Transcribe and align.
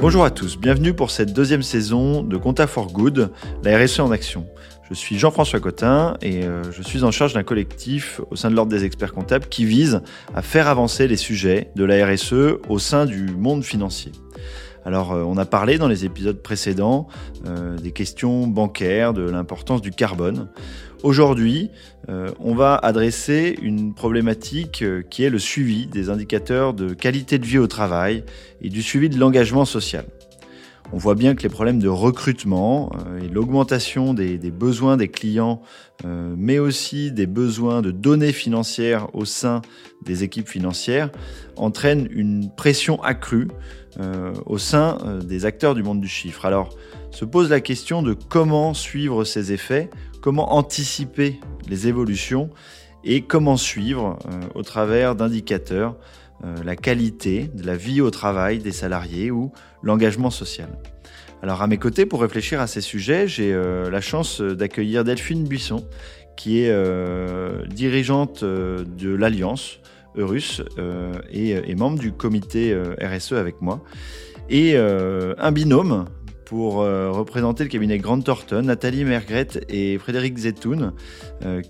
Bonjour 0.00 0.24
à 0.24 0.30
tous, 0.30 0.56
bienvenue 0.56 0.94
pour 0.94 1.10
cette 1.10 1.32
deuxième 1.32 1.64
saison 1.64 2.22
de 2.22 2.36
Compta 2.36 2.68
for 2.68 2.86
Good, 2.92 3.32
la 3.64 3.76
RSE 3.76 3.98
en 3.98 4.12
action. 4.12 4.46
Je 4.88 4.94
suis 4.94 5.18
Jean-François 5.18 5.58
Cotin 5.58 6.16
et 6.22 6.44
euh, 6.44 6.62
je 6.70 6.82
suis 6.82 7.02
en 7.02 7.10
charge 7.10 7.32
d'un 7.32 7.42
collectif 7.42 8.20
au 8.30 8.36
sein 8.36 8.48
de 8.48 8.54
l'Ordre 8.54 8.70
des 8.70 8.84
experts 8.84 9.12
comptables 9.12 9.46
qui 9.46 9.64
vise 9.64 10.00
à 10.36 10.42
faire 10.42 10.68
avancer 10.68 11.08
les 11.08 11.16
sujets 11.16 11.72
de 11.74 11.82
la 11.82 12.06
RSE 12.06 12.60
au 12.68 12.78
sein 12.78 13.06
du 13.06 13.26
monde 13.26 13.64
financier. 13.64 14.12
Alors, 14.84 15.12
euh, 15.12 15.24
on 15.24 15.36
a 15.36 15.44
parlé 15.44 15.78
dans 15.78 15.88
les 15.88 16.04
épisodes 16.04 16.40
précédents 16.40 17.08
euh, 17.46 17.76
des 17.76 17.90
questions 17.90 18.46
bancaires, 18.46 19.12
de 19.12 19.28
l'importance 19.28 19.82
du 19.82 19.90
carbone. 19.90 20.48
Aujourd'hui, 21.02 21.70
euh, 22.08 22.30
on 22.40 22.54
va 22.54 22.74
adresser 22.74 23.56
une 23.62 23.94
problématique 23.94 24.84
qui 25.10 25.22
est 25.22 25.30
le 25.30 25.38
suivi 25.38 25.86
des 25.86 26.10
indicateurs 26.10 26.74
de 26.74 26.92
qualité 26.92 27.38
de 27.38 27.46
vie 27.46 27.58
au 27.58 27.68
travail 27.68 28.24
et 28.62 28.68
du 28.68 28.82
suivi 28.82 29.08
de 29.08 29.18
l'engagement 29.18 29.64
social. 29.64 30.04
On 30.92 30.96
voit 30.96 31.14
bien 31.14 31.34
que 31.34 31.42
les 31.42 31.48
problèmes 31.48 31.80
de 31.80 31.88
recrutement 31.88 32.90
et 33.22 33.28
l'augmentation 33.28 34.14
des, 34.14 34.38
besoins 34.50 34.96
des 34.96 35.08
clients, 35.08 35.60
mais 36.04 36.58
aussi 36.58 37.12
des 37.12 37.26
besoins 37.26 37.82
de 37.82 37.90
données 37.90 38.32
financières 38.32 39.14
au 39.14 39.26
sein 39.26 39.60
des 40.02 40.24
équipes 40.24 40.48
financières, 40.48 41.10
entraînent 41.56 42.08
une 42.10 42.50
pression 42.56 43.02
accrue 43.02 43.48
euh, 44.00 44.32
au 44.46 44.58
sein 44.58 44.98
euh, 45.04 45.20
des 45.20 45.44
acteurs 45.44 45.74
du 45.74 45.82
monde 45.82 46.00
du 46.00 46.06
chiffre. 46.06 46.44
Alors, 46.44 46.68
se 47.10 47.24
pose 47.24 47.50
la 47.50 47.60
question 47.60 48.00
de 48.00 48.12
comment 48.12 48.72
suivre 48.72 49.24
ces 49.24 49.52
effets, 49.52 49.90
comment 50.20 50.52
anticiper 50.52 51.40
les 51.68 51.88
évolutions 51.88 52.48
et 53.02 53.22
comment 53.22 53.56
suivre 53.56 54.16
euh, 54.30 54.40
au 54.54 54.62
travers 54.62 55.16
d'indicateurs 55.16 55.96
la 56.64 56.76
qualité 56.76 57.50
de 57.52 57.66
la 57.66 57.76
vie 57.76 58.00
au 58.00 58.10
travail 58.10 58.58
des 58.58 58.72
salariés 58.72 59.30
ou 59.30 59.52
l'engagement 59.82 60.30
social. 60.30 60.68
Alors 61.42 61.62
à 61.62 61.66
mes 61.66 61.78
côtés, 61.78 62.06
pour 62.06 62.20
réfléchir 62.20 62.60
à 62.60 62.66
ces 62.66 62.80
sujets, 62.80 63.26
j'ai 63.26 63.52
la 63.52 64.00
chance 64.00 64.40
d'accueillir 64.40 65.02
Delphine 65.02 65.44
Buisson, 65.44 65.84
qui 66.36 66.60
est 66.60 66.72
dirigeante 67.68 68.44
de 68.44 69.14
l'Alliance, 69.14 69.80
Eurus 70.18 70.62
euh, 70.78 71.12
et, 71.30 71.74
membre 71.74 71.98
du 71.98 72.12
comité 72.12 72.72
euh, 72.72 72.94
RSE 73.00 73.32
avec 73.32 73.62
moi. 73.62 73.82
Et 74.50 74.72
euh, 74.74 75.34
un 75.38 75.52
binôme 75.52 76.06
pour 76.44 76.76
représenter 76.76 77.62
le 77.62 77.68
cabinet 77.68 77.98
Grant 77.98 78.22
Thornton, 78.22 78.62
Nathalie 78.62 79.04
Mergret 79.04 79.48
et 79.68 79.98
Frédéric 79.98 80.38
Zetoun, 80.38 80.94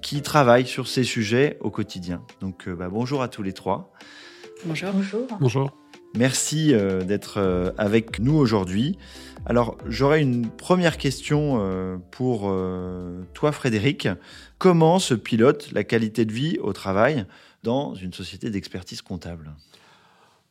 qui 0.00 0.22
travaillent 0.22 0.68
sur 0.68 0.86
ces 0.86 1.02
sujets 1.02 1.56
au 1.58 1.72
quotidien. 1.72 2.22
Donc 2.40 2.68
bah, 2.68 2.88
bonjour 2.88 3.20
à 3.20 3.26
tous 3.26 3.42
les 3.42 3.52
trois. 3.52 3.92
Bonjour. 4.64 4.90
Bonjour. 4.92 5.26
Bonjour. 5.40 5.72
Merci 6.16 6.72
d'être 7.06 7.72
avec 7.76 8.18
nous 8.18 8.34
aujourd'hui. 8.34 8.98
Alors 9.46 9.76
j'aurais 9.86 10.22
une 10.22 10.48
première 10.48 10.96
question 10.96 12.00
pour 12.10 12.52
toi 13.34 13.52
Frédéric. 13.52 14.08
Comment 14.58 14.98
se 14.98 15.14
pilote 15.14 15.70
la 15.72 15.84
qualité 15.84 16.24
de 16.24 16.32
vie 16.32 16.58
au 16.60 16.72
travail 16.72 17.26
dans 17.62 17.94
une 17.94 18.12
société 18.12 18.50
d'expertise 18.50 19.02
comptable? 19.02 19.52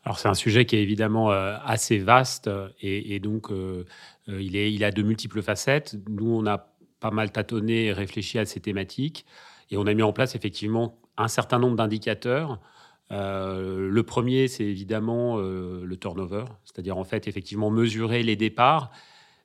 Alors 0.08 0.20
c'est 0.20 0.30
un 0.30 0.36
sujet 0.36 0.64
qui 0.64 0.78
est 0.78 0.82
évidemment 0.82 1.34
euh, 1.34 1.58
assez 1.66 1.98
vaste 1.98 2.50
et, 2.80 3.20
donc 3.20 3.52
euh, 3.52 3.84
euh, 4.30 4.42
il, 4.42 4.56
est, 4.56 4.72
il 4.72 4.86
a 4.86 4.92
de 4.92 5.04
multiples 5.04 5.42
facettes. 5.42 5.98
Nous, 6.08 6.32
on 6.32 6.48
a 6.48 6.70
pas 7.02 7.12
mal 7.12 7.30
tâtonné 7.30 7.88
et 7.88 7.92
réfléchi 7.92 8.40
à 8.40 8.46
ces 8.46 8.62
thématiques 8.62 9.26
et 9.70 9.76
on 9.76 9.86
a 9.86 9.94
mis 9.94 10.04
en 10.04 10.14
place 10.14 10.34
effectivement 10.34 10.98
un 11.18 11.28
certain 11.28 11.60
nombre 11.60 11.76
d'indicateurs. 11.76 12.62
Le 13.10 14.02
premier, 14.02 14.48
c'est 14.48 14.66
évidemment 14.66 15.38
le 15.38 15.96
turnover, 15.96 16.46
c'est-à-dire 16.66 16.98
en 16.98 17.04
fait 17.04 17.28
effectivement 17.28 17.70
mesurer 17.70 18.23
les 18.23 18.36
départs. 18.36 18.92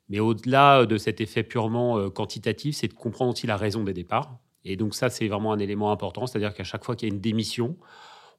Mais 0.09 0.19
au-delà 0.19 0.85
de 0.85 0.97
cet 0.97 1.21
effet 1.21 1.43
purement 1.43 2.09
quantitatif, 2.09 2.75
c'est 2.75 2.89
de 2.89 2.93
comprendre 2.93 3.31
aussi 3.31 3.47
la 3.47 3.57
raison 3.57 3.83
des 3.83 3.93
départs. 3.93 4.37
Et 4.65 4.75
donc 4.75 4.95
ça, 4.95 5.09
c'est 5.09 5.27
vraiment 5.27 5.53
un 5.53 5.59
élément 5.59 5.91
important, 5.91 6.27
c'est-à-dire 6.27 6.53
qu'à 6.53 6.63
chaque 6.63 6.83
fois 6.83 6.95
qu'il 6.95 7.09
y 7.09 7.11
a 7.11 7.13
une 7.13 7.21
démission, 7.21 7.77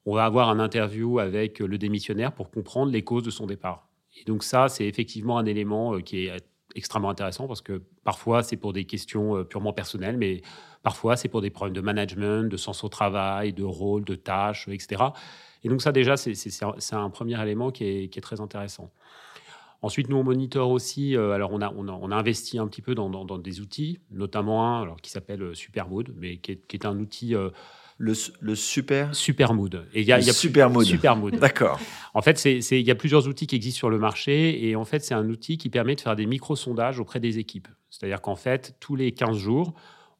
on 0.06 0.14
va 0.14 0.24
avoir 0.24 0.48
un 0.50 0.58
interview 0.58 1.18
avec 1.18 1.58
le 1.58 1.78
démissionnaire 1.78 2.32
pour 2.32 2.50
comprendre 2.50 2.92
les 2.92 3.02
causes 3.02 3.22
de 3.22 3.30
son 3.30 3.46
départ. 3.46 3.88
Et 4.16 4.24
donc 4.24 4.44
ça, 4.44 4.68
c'est 4.68 4.86
effectivement 4.86 5.38
un 5.38 5.46
élément 5.46 5.94
euh, 5.94 6.00
qui 6.00 6.26
est 6.26 6.44
extrêmement 6.74 7.10
intéressant 7.10 7.46
parce 7.46 7.60
que 7.60 7.82
parfois 8.04 8.42
c'est 8.42 8.56
pour 8.56 8.72
des 8.72 8.84
questions 8.84 9.36
euh, 9.36 9.44
purement 9.44 9.72
personnelles, 9.72 10.16
mais 10.16 10.42
parfois 10.82 11.16
c'est 11.16 11.28
pour 11.28 11.40
des 11.40 11.50
problèmes 11.50 11.74
de 11.74 11.80
management, 11.80 12.48
de 12.48 12.56
sens 12.56 12.84
au 12.84 12.88
travail, 12.88 13.52
de 13.52 13.64
rôle, 13.64 14.04
de 14.04 14.14
tâches, 14.14 14.68
etc. 14.68 15.02
Et 15.62 15.68
donc 15.68 15.82
ça 15.82 15.92
déjà, 15.92 16.16
c'est 16.16 16.94
un 16.94 17.10
premier 17.10 17.40
élément 17.42 17.70
qui 17.70 17.84
est, 17.84 18.08
qui 18.08 18.18
est 18.18 18.22
très 18.22 18.40
intéressant. 18.40 18.90
Ensuite, 19.82 20.08
nous, 20.08 20.16
on 20.16 20.24
monitore 20.24 20.70
aussi, 20.70 21.14
euh, 21.14 21.32
alors 21.32 21.52
on 21.52 21.60
a, 21.60 21.70
on, 21.70 22.10
a, 22.10 22.16
investi 22.16 22.58
un 22.58 22.66
petit 22.68 22.80
peu 22.80 22.94
dans, 22.94 23.38
des 23.38 23.60
outils, 23.60 24.00
notamment 24.10 24.66
un 24.66 24.82
alors, 24.82 24.96
qui 24.96 25.10
s'appelle 25.10 25.42
euh, 25.42 25.54
Supermood, 25.54 26.14
mais 26.16 26.38
qui 26.38 26.52
est, 26.52 26.86
un 26.86 26.98
outil... 26.98 27.34
le, 27.98 28.12
le, 28.40 28.54
super 28.54 29.14
Supermood. 29.14 29.86
Et 29.94 30.00
il 30.00 30.06
y 30.06 30.12
a, 30.12 30.20
y 30.20 30.28
a 30.28 30.32
Supermood. 30.32 30.84
Supermood. 30.84 31.36
D'accord. 31.36 31.80
En 32.12 32.22
fait, 32.22 32.44
il 32.44 32.80
y 32.80 32.90
a 32.90 32.94
plusieurs 32.94 33.28
outils 33.28 33.46
qui 33.46 33.56
existent 33.56 33.78
sur 33.78 33.90
le 33.90 33.98
marché 33.98 34.66
et 34.66 34.76
en 34.76 34.84
fait, 34.84 35.04
c'est 35.04 35.14
un 35.14 35.28
outil 35.28 35.58
qui 35.58 35.70
permet 35.70 35.94
de 35.94 36.00
faire 36.00 36.16
des 36.16 36.26
micro-sondages 36.26 36.98
auprès 36.98 37.20
des 37.20 37.38
équipes. 37.38 37.68
C'est-à-dire 37.90 38.20
qu'en 38.20 38.36
fait, 38.36 38.76
tous 38.80 38.96
les 38.96 39.12
15 39.12 39.36
jours, 39.36 39.74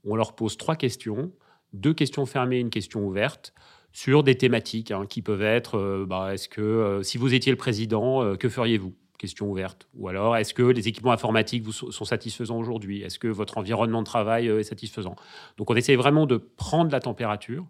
on 0.05 0.17
leur 0.17 0.35
pose 0.35 0.57
trois 0.57 0.77
questions, 0.77 1.33
deux 1.73 1.95
questions 1.95 2.27
fermées, 2.27 2.61
une 2.61 2.71
question 2.71 3.05
ouverte 3.05 3.55
sur 3.93 4.23
des 4.23 4.37
thématiques 4.37 4.91
hein, 4.91 5.07
qui 5.09 5.23
peuvent 5.23 5.43
être 5.43 6.05
bah, 6.09 6.35
est-ce 6.35 6.49
que 6.49 7.01
si 7.03 7.19
vous 7.19 7.33
étiez 7.35 7.53
le 7.53 7.59
président, 7.59 8.37
que 8.37 8.49
feriez-vous? 8.49 8.95
Question 9.25 9.51
ouverte 9.51 9.89
Ou 9.95 10.09
alors, 10.09 10.37
est-ce 10.37 10.53
que 10.53 10.63
les 10.63 10.87
équipements 10.87 11.13
informatiques 11.13 11.63
vous 11.65 11.73
sont 11.73 12.05
satisfaisants 12.05 12.59
aujourd'hui? 12.59 13.01
Est-ce 13.01 13.19
que 13.19 13.29
votre 13.29 13.57
environnement 13.57 14.01
de 14.01 14.07
travail 14.07 14.49
euh, 14.49 14.61
est 14.61 14.65
satisfaisant? 14.65 15.17
Donc, 15.57 15.71
on 15.71 15.75
essaie 15.75 15.97
vraiment 15.97 16.27
de 16.27 16.37
prendre 16.37 16.93
la 16.93 17.01
température. 17.01 17.67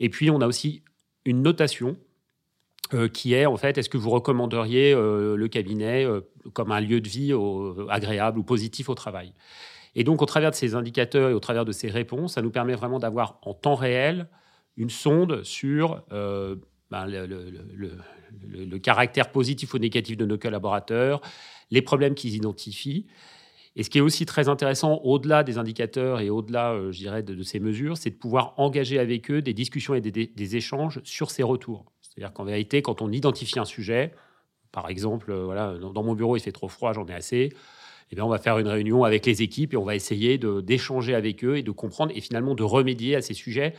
Et 0.00 0.10
puis, 0.10 0.30
on 0.30 0.42
a 0.42 0.46
aussi 0.46 0.82
une 1.24 1.42
notation 1.42 1.96
euh, 2.92 3.08
qui 3.08 3.32
est, 3.32 3.46
en 3.46 3.56
fait, 3.56 3.78
est-ce 3.78 3.88
que 3.88 3.96
vous 3.96 4.10
recommanderiez 4.10 4.92
euh, 4.92 5.34
le 5.34 5.48
cabinet 5.48 6.06
comme 6.52 6.72
un 6.72 6.80
lieu 6.80 7.00
de 7.00 7.08
vie 7.08 7.32
agréable 7.88 8.38
ou 8.38 8.42
positif 8.42 8.90
au 8.90 8.94
travail? 8.94 9.32
Et 9.94 10.04
donc, 10.04 10.20
au 10.20 10.26
travers 10.26 10.50
de 10.50 10.56
ces 10.56 10.74
indicateurs 10.74 11.30
et 11.30 11.34
au 11.34 11.40
travers 11.40 11.64
de 11.64 11.72
ces 11.72 11.88
réponses, 11.88 12.34
ça 12.34 12.42
nous 12.42 12.50
permet 12.50 12.74
vraiment 12.74 12.98
d'avoir 12.98 13.38
en 13.42 13.54
temps 13.54 13.76
réel 13.76 14.28
une 14.76 14.90
sonde 14.90 15.42
sur 15.42 16.02
ben, 16.10 17.06
le, 17.06 17.92
caractère 18.78 19.30
positif 19.30 19.74
ou 19.74 19.78
négatif 19.78 20.16
de 20.16 20.26
nos 20.26 20.38
collaborateurs, 20.38 21.20
les 21.70 21.82
problèmes 21.82 22.14
qu'ils 22.14 22.34
identifient. 22.34 23.06
Et 23.74 23.82
ce 23.82 23.90
qui 23.90 23.98
est 23.98 24.02
aussi 24.02 24.26
très 24.26 24.48
intéressant, 24.48 25.00
au-delà 25.02 25.42
des 25.42 25.56
indicateurs 25.56 26.20
et 26.20 26.28
au-delà, 26.28 26.72
euh, 26.72 26.92
je 26.92 26.98
dirais, 26.98 27.22
de, 27.22 27.42
ces 27.42 27.58
mesures, 27.58 27.96
c'est 27.96 28.10
de 28.10 28.16
pouvoir 28.16 28.54
engager 28.58 28.98
avec 28.98 29.30
eux 29.30 29.40
des 29.40 29.54
discussions 29.54 29.94
et 29.94 30.00
des, 30.00 30.56
échanges 30.56 31.00
sur 31.04 31.30
ces 31.30 31.42
retours. 31.42 31.86
C'est-à-dire 32.02 32.34
qu'en 32.34 32.44
vérité, 32.44 32.82
quand 32.82 33.00
on 33.00 33.10
identifie 33.10 33.58
un 33.58 33.64
sujet, 33.64 34.12
par 34.72 34.90
exemple, 34.90 35.30
euh, 35.30 35.44
voilà, 35.44 35.78
dans, 35.78 36.02
mon 36.02 36.14
bureau, 36.14 36.36
il 36.36 36.40
fait 36.40 36.52
trop 36.52 36.68
froid, 36.68 36.92
j'en 36.92 37.06
ai 37.06 37.14
assez. 37.14 37.50
Eh 38.10 38.14
bien, 38.14 38.26
on 38.26 38.28
va 38.28 38.38
faire 38.38 38.58
une 38.58 38.68
réunion 38.68 39.04
avec 39.04 39.24
les 39.24 39.40
équipes 39.40 39.72
et 39.72 39.78
on 39.78 39.84
va 39.84 39.94
essayer 39.94 40.36
d'échanger 40.36 41.14
avec 41.14 41.42
eux 41.42 41.56
et 41.56 41.62
de 41.62 41.70
comprendre 41.70 42.12
et 42.14 42.20
finalement 42.20 42.54
de 42.54 42.62
remédier 42.62 43.16
à 43.16 43.22
ces 43.22 43.32
sujets 43.32 43.72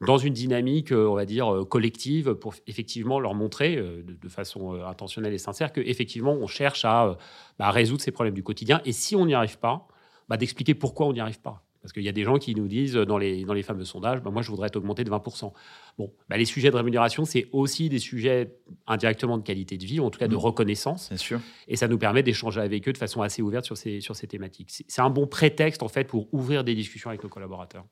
dans 0.00 0.18
une 0.18 0.32
dynamique, 0.32 0.92
euh, 0.92 1.06
on 1.06 1.14
va 1.14 1.24
dire, 1.24 1.52
euh, 1.52 1.64
collective 1.64 2.34
pour 2.34 2.54
effectivement 2.66 3.20
leur 3.20 3.34
montrer 3.34 3.76
euh, 3.76 4.02
de, 4.02 4.28
façon 4.28 4.74
intentionnelle 4.82 5.32
et 5.32 5.38
sincère 5.38 5.72
qu'effectivement, 5.72 6.32
on 6.32 6.46
cherche 6.46 6.84
à, 6.84 7.16
bah, 7.58 7.70
résoudre 7.70 8.02
ces 8.02 8.10
problèmes 8.10 8.34
du 8.34 8.42
quotidien. 8.42 8.80
Et 8.84 8.92
si 8.92 9.14
on 9.14 9.26
n'y 9.26 9.34
arrive 9.34 9.58
pas, 9.58 9.86
bah, 10.28 10.36
d'expliquer 10.36 10.74
pourquoi 10.74 11.06
on 11.06 11.12
n'y 11.12 11.20
arrive 11.20 11.40
pas. 11.40 11.62
Parce 11.82 11.92
qu'il 11.92 12.04
y 12.04 12.08
a 12.08 12.12
des 12.12 12.22
gens 12.22 12.38
qui 12.38 12.54
nous 12.54 12.68
disent 12.68 12.94
dans 12.94 13.18
les, 13.18 13.44
dans 13.44 13.54
les 13.54 13.64
fameux 13.64 13.84
sondages, 13.84 14.22
bah, 14.22 14.30
moi 14.30 14.40
je 14.42 14.50
voudrais 14.50 14.68
être 14.68 14.76
augmenté 14.76 15.02
de 15.04 15.10
20%. 15.10 15.52
Bon, 15.98 16.12
les 16.30 16.44
sujets 16.44 16.70
de 16.70 16.76
rémunération, 16.76 17.24
c'est 17.24 17.48
aussi 17.52 17.88
des 17.88 17.98
sujets 17.98 18.56
indirectement 18.86 19.36
de 19.36 19.42
qualité 19.42 19.76
de 19.76 19.84
vie, 19.84 20.00
ou 20.00 20.04
en 20.04 20.10
tout 20.10 20.18
cas 20.18 20.28
de 20.28 20.34
mmh. 20.34 20.38
reconnaissance. 20.38 21.08
Bien 21.08 21.18
sûr. 21.18 21.40
Et 21.68 21.76
ça 21.76 21.88
nous 21.88 21.98
permet 21.98 22.22
d'échanger 22.22 22.60
avec 22.60 22.88
eux 22.88 22.92
de 22.92 22.98
façon 22.98 23.20
assez 23.20 23.42
ouverte 23.42 23.64
sur 23.64 23.76
ces, 23.76 24.00
sur 24.00 24.14
ces 24.14 24.28
thématiques. 24.28 24.70
C'est 24.70 25.02
un 25.02 25.10
bon 25.10 25.26
prétexte 25.26 25.82
en 25.82 25.88
fait 25.88 26.04
pour 26.04 26.32
ouvrir 26.32 26.62
des 26.64 26.74
discussions 26.74 27.10
avec 27.10 27.22
nos 27.22 27.28
collaborateurs. 27.28 27.84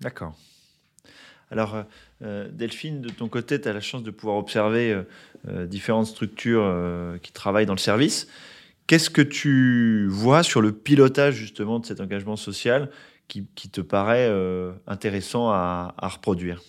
D'accord. 0.00 0.34
Alors, 1.50 1.74
euh, 1.74 1.82
euh, 2.22 2.48
Delphine, 2.50 3.00
de 3.00 3.10
ton 3.10 3.28
côté, 3.28 3.60
tu 3.60 3.68
as 3.68 3.72
la 3.72 3.80
chance 3.80 4.02
de 4.02 4.10
pouvoir 4.10 4.36
observer 4.36 5.02
euh, 5.48 5.66
différentes 5.66 6.06
structures 6.06 6.72
qui 7.22 7.32
travaillent 7.32 7.66
dans 7.66 7.74
le 7.74 7.78
service. 7.78 8.28
Qu'est-ce 8.86 9.10
que 9.10 9.22
tu 9.22 10.06
vois 10.08 10.42
sur 10.42 10.60
le 10.60 10.72
pilotage 10.72 11.34
justement 11.34 11.78
de 11.78 11.86
cet 11.86 12.00
engagement 12.00 12.36
social 12.36 12.90
qui, 13.28 13.44
te 13.44 13.80
paraît 13.80 14.28
intéressant 14.88 15.50
à, 15.50 15.94
reproduire? 16.02 16.60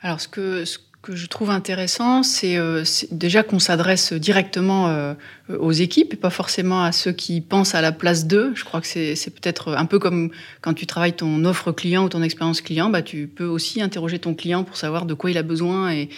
Alors, 0.00 0.20
ce 0.20 0.28
que, 0.28 0.64
que 1.06 1.14
je 1.14 1.26
trouve 1.26 1.50
intéressant, 1.50 2.24
c'est 2.24 2.56
euh, 2.56 2.82
déjà 3.12 3.44
qu'on 3.44 3.60
s'adresse 3.60 4.12
directement 4.12 4.88
euh, 4.88 5.14
aux 5.56 5.70
équipes 5.70 6.14
et 6.14 6.16
pas 6.16 6.30
forcément 6.30 6.82
à 6.82 6.90
ceux 6.90 7.12
qui 7.12 7.40
pensent 7.40 7.76
à 7.76 7.80
la 7.80 7.92
place 7.92 8.26
d'eux. 8.26 8.50
Je 8.56 8.64
crois 8.64 8.80
que 8.80 8.88
c'est 8.88 9.30
peut-être 9.30 9.74
un 9.74 9.84
peu 9.84 10.00
comme 10.00 10.30
quand 10.62 10.74
tu 10.74 10.84
travailles 10.84 11.12
ton 11.12 11.44
offre 11.44 11.70
client 11.70 12.04
ou 12.04 12.08
ton 12.08 12.24
expérience 12.24 12.60
client, 12.60 12.90
bah, 12.90 13.02
tu 13.02 13.28
peux 13.28 13.44
aussi 13.44 13.80
interroger 13.80 14.18
ton 14.18 14.34
client 14.34 14.64
pour 14.64 14.76
savoir 14.76 15.06
de 15.06 15.14
quoi 15.14 15.30
il 15.30 15.38
a 15.38 15.44
besoin 15.44 15.92
et, 15.92 16.08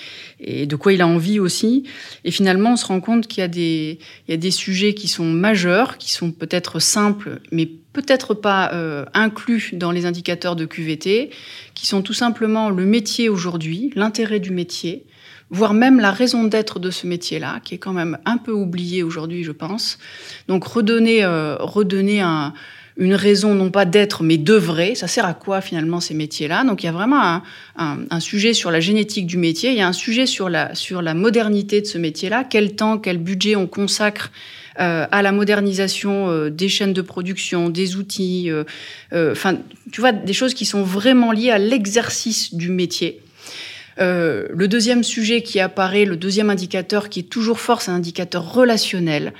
et 0.40 0.64
de 0.64 0.76
quoi 0.76 0.94
il 0.94 1.02
a 1.02 1.06
envie 1.06 1.38
aussi. 1.38 1.84
Et 2.24 2.30
finalement, 2.30 2.72
on 2.72 2.76
se 2.76 2.86
rend 2.86 3.00
compte 3.00 3.26
qu'il 3.26 3.44
y, 3.44 3.98
y 4.28 4.32
a 4.32 4.36
des 4.38 4.50
sujets 4.50 4.94
qui 4.94 5.06
sont 5.08 5.26
majeurs, 5.26 5.98
qui 5.98 6.12
sont 6.12 6.30
peut-être 6.30 6.78
simples, 6.78 7.40
mais 7.52 7.68
peut-être 7.92 8.34
pas 8.34 8.72
euh, 8.72 9.04
inclus 9.14 9.70
dans 9.72 9.90
les 9.90 10.06
indicateurs 10.06 10.56
de 10.56 10.64
QVT, 10.64 11.30
qui 11.74 11.86
sont 11.86 12.02
tout 12.02 12.12
simplement 12.12 12.70
le 12.70 12.84
métier 12.84 13.28
aujourd'hui, 13.28 13.90
l'intérêt 13.94 14.40
du 14.40 14.50
métier, 14.50 15.04
voire 15.50 15.74
même 15.74 15.98
la 15.98 16.10
raison 16.10 16.44
d'être 16.44 16.78
de 16.78 16.90
ce 16.90 17.06
métier-là, 17.06 17.60
qui 17.64 17.74
est 17.74 17.78
quand 17.78 17.92
même 17.92 18.18
un 18.24 18.36
peu 18.36 18.52
oublié 18.52 19.02
aujourd'hui, 19.02 19.44
je 19.44 19.52
pense. 19.52 19.98
Donc 20.46 20.64
redonner, 20.64 21.24
euh, 21.24 21.56
redonner 21.58 22.20
un, 22.20 22.52
une 22.98 23.14
raison 23.14 23.54
non 23.54 23.70
pas 23.70 23.84
d'être, 23.84 24.22
mais 24.22 24.36
d'œuvrer. 24.36 24.94
Ça 24.94 25.06
sert 25.06 25.24
à 25.24 25.32
quoi 25.32 25.60
finalement 25.60 26.00
ces 26.00 26.14
métiers-là? 26.14 26.64
Donc 26.64 26.82
il 26.82 26.86
y 26.86 26.88
a 26.88 26.92
vraiment 26.92 27.22
un, 27.22 27.42
un, 28.10 28.20
sujet 28.20 28.52
sur 28.52 28.70
la 28.70 28.80
génétique 28.80 29.26
du 29.26 29.38
métier, 29.38 29.70
il 29.70 29.78
y 29.78 29.80
a 29.80 29.86
un 29.86 29.92
sujet 29.92 30.26
sur 30.26 30.48
la, 30.48 30.74
sur 30.74 31.00
la 31.00 31.14
modernité 31.14 31.80
de 31.80 31.86
ce 31.86 31.96
métier-là, 31.96 32.44
quel 32.44 32.74
temps, 32.74 32.98
quel 32.98 33.18
budget 33.18 33.56
on 33.56 33.66
consacre 33.66 34.30
à 34.78 35.22
la 35.22 35.32
modernisation 35.32 36.30
euh, 36.30 36.50
des 36.50 36.68
chaînes 36.68 36.92
de 36.92 37.02
production, 37.02 37.68
des 37.68 37.96
outils, 37.96 38.50
euh, 38.50 39.34
tu 39.92 40.00
vois, 40.00 40.12
des 40.12 40.32
choses 40.32 40.54
qui 40.54 40.64
sont 40.64 40.82
vraiment 40.82 41.32
liées 41.32 41.50
à 41.50 41.58
l'exercice 41.58 42.54
du 42.54 42.70
métier. 42.70 43.20
Euh, 44.00 44.46
le 44.50 44.68
deuxième 44.68 45.02
sujet 45.02 45.42
qui 45.42 45.58
apparaît, 45.60 46.04
le 46.04 46.16
deuxième 46.16 46.50
indicateur 46.50 47.08
qui 47.08 47.20
est 47.20 47.30
toujours 47.30 47.58
fort, 47.58 47.82
c'est 47.82 47.90
un 47.90 47.96
indicateur 47.96 48.52
relationnel, 48.52 49.32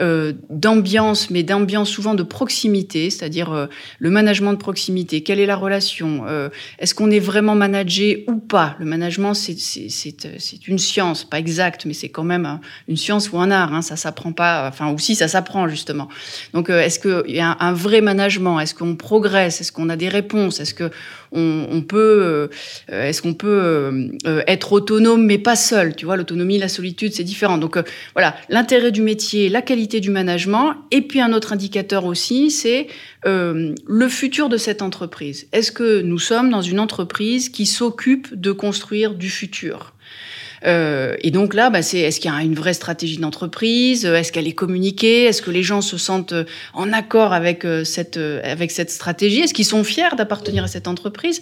euh, 0.00 0.32
d'ambiance, 0.50 1.30
mais 1.30 1.42
d'ambiance 1.42 1.88
souvent 1.88 2.14
de 2.14 2.22
proximité, 2.22 3.10
c'est-à-dire 3.10 3.52
euh, 3.52 3.66
le 3.98 4.10
management 4.10 4.52
de 4.52 4.58
proximité. 4.58 5.22
Quelle 5.22 5.40
est 5.40 5.46
la 5.46 5.56
relation 5.56 6.24
euh, 6.26 6.48
Est-ce 6.78 6.94
qu'on 6.94 7.10
est 7.10 7.20
vraiment 7.20 7.54
managé 7.54 8.24
ou 8.28 8.36
pas? 8.36 8.76
Le 8.78 8.86
management, 8.86 9.34
c'est 9.34 10.68
une 10.68 10.78
science, 10.78 11.24
pas 11.24 11.38
exacte, 11.38 11.86
mais 11.86 11.94
c'est 11.94 12.08
quand 12.08 12.24
même 12.24 12.60
une 12.88 12.96
science 12.96 13.32
ou 13.32 13.38
un 13.38 13.50
art. 13.50 13.74
Hein, 13.74 13.82
ça 13.82 13.96
s'apprend 13.96 14.32
pas, 14.32 14.68
enfin, 14.68 14.92
ou 14.92 14.98
si 14.98 15.14
ça 15.14 15.28
s'apprend 15.28 15.68
justement. 15.68 16.08
Donc, 16.52 16.70
est-ce 16.70 16.98
qu'il 16.98 17.34
y 17.34 17.40
a 17.40 17.56
un, 17.60 17.72
vrai 17.72 18.00
management? 18.00 18.60
Est-ce 18.60 18.74
qu'on 18.74 18.96
progresse? 18.96 19.60
Est-ce 19.60 19.72
qu'on 19.72 19.88
a 19.88 19.96
des 19.96 20.08
réponses? 20.08 20.60
Est-ce 20.60 20.74
que 20.74 20.90
on, 21.32 21.66
on 21.70 21.82
peut, 21.82 22.48
est-ce 22.88 23.20
qu'on 23.20 23.34
peut 23.34 24.10
euh, 24.26 24.42
être 24.46 24.72
autonome, 24.72 25.24
mais 25.24 25.38
pas 25.38 25.56
seul? 25.56 25.94
Tu 25.94 26.04
vois, 26.04 26.16
l'autonomie, 26.16 26.58
la 26.58 26.68
solitude, 26.68 27.12
c'est 27.14 27.24
différent. 27.24 27.58
Donc 27.58 27.76
euh, 27.76 27.82
voilà, 28.14 28.36
l'intérêt 28.48 28.90
du 28.90 29.02
métier, 29.02 29.48
la 29.48 29.62
qualité 29.62 29.85
du 29.86 30.10
management, 30.10 30.74
et 30.90 31.02
puis 31.02 31.20
un 31.20 31.32
autre 31.32 31.52
indicateur 31.52 32.04
aussi, 32.04 32.50
c'est 32.50 32.88
euh, 33.26 33.74
le 33.86 34.08
futur 34.08 34.48
de 34.48 34.56
cette 34.56 34.82
entreprise. 34.82 35.46
Est-ce 35.52 35.72
que 35.72 36.02
nous 36.02 36.18
sommes 36.18 36.50
dans 36.50 36.62
une 36.62 36.80
entreprise 36.80 37.48
qui 37.48 37.66
s'occupe 37.66 38.34
de 38.34 38.52
construire 38.52 39.14
du 39.14 39.30
futur? 39.30 39.92
Et 40.64 41.30
donc 41.30 41.54
là, 41.54 41.70
bah, 41.70 41.80
c'est 41.80 42.00
est-ce 42.00 42.18
qu'il 42.18 42.28
y 42.28 42.34
a 42.34 42.42
une 42.42 42.56
vraie 42.56 42.74
stratégie 42.74 43.18
d'entreprise? 43.18 44.04
Est-ce 44.04 44.32
qu'elle 44.32 44.48
est 44.48 44.54
communiquée? 44.54 45.22
Est-ce 45.22 45.40
que 45.40 45.52
les 45.52 45.62
gens 45.62 45.80
se 45.80 45.96
sentent 45.96 46.34
en 46.74 46.92
accord 46.92 47.32
avec 47.32 47.64
cette 47.84 48.16
avec 48.16 48.72
cette 48.72 48.90
stratégie? 48.90 49.42
Est-ce 49.42 49.54
qu'ils 49.54 49.64
sont 49.64 49.84
fiers 49.84 50.16
d'appartenir 50.16 50.64
à 50.64 50.66
cette 50.66 50.88
entreprise? 50.88 51.40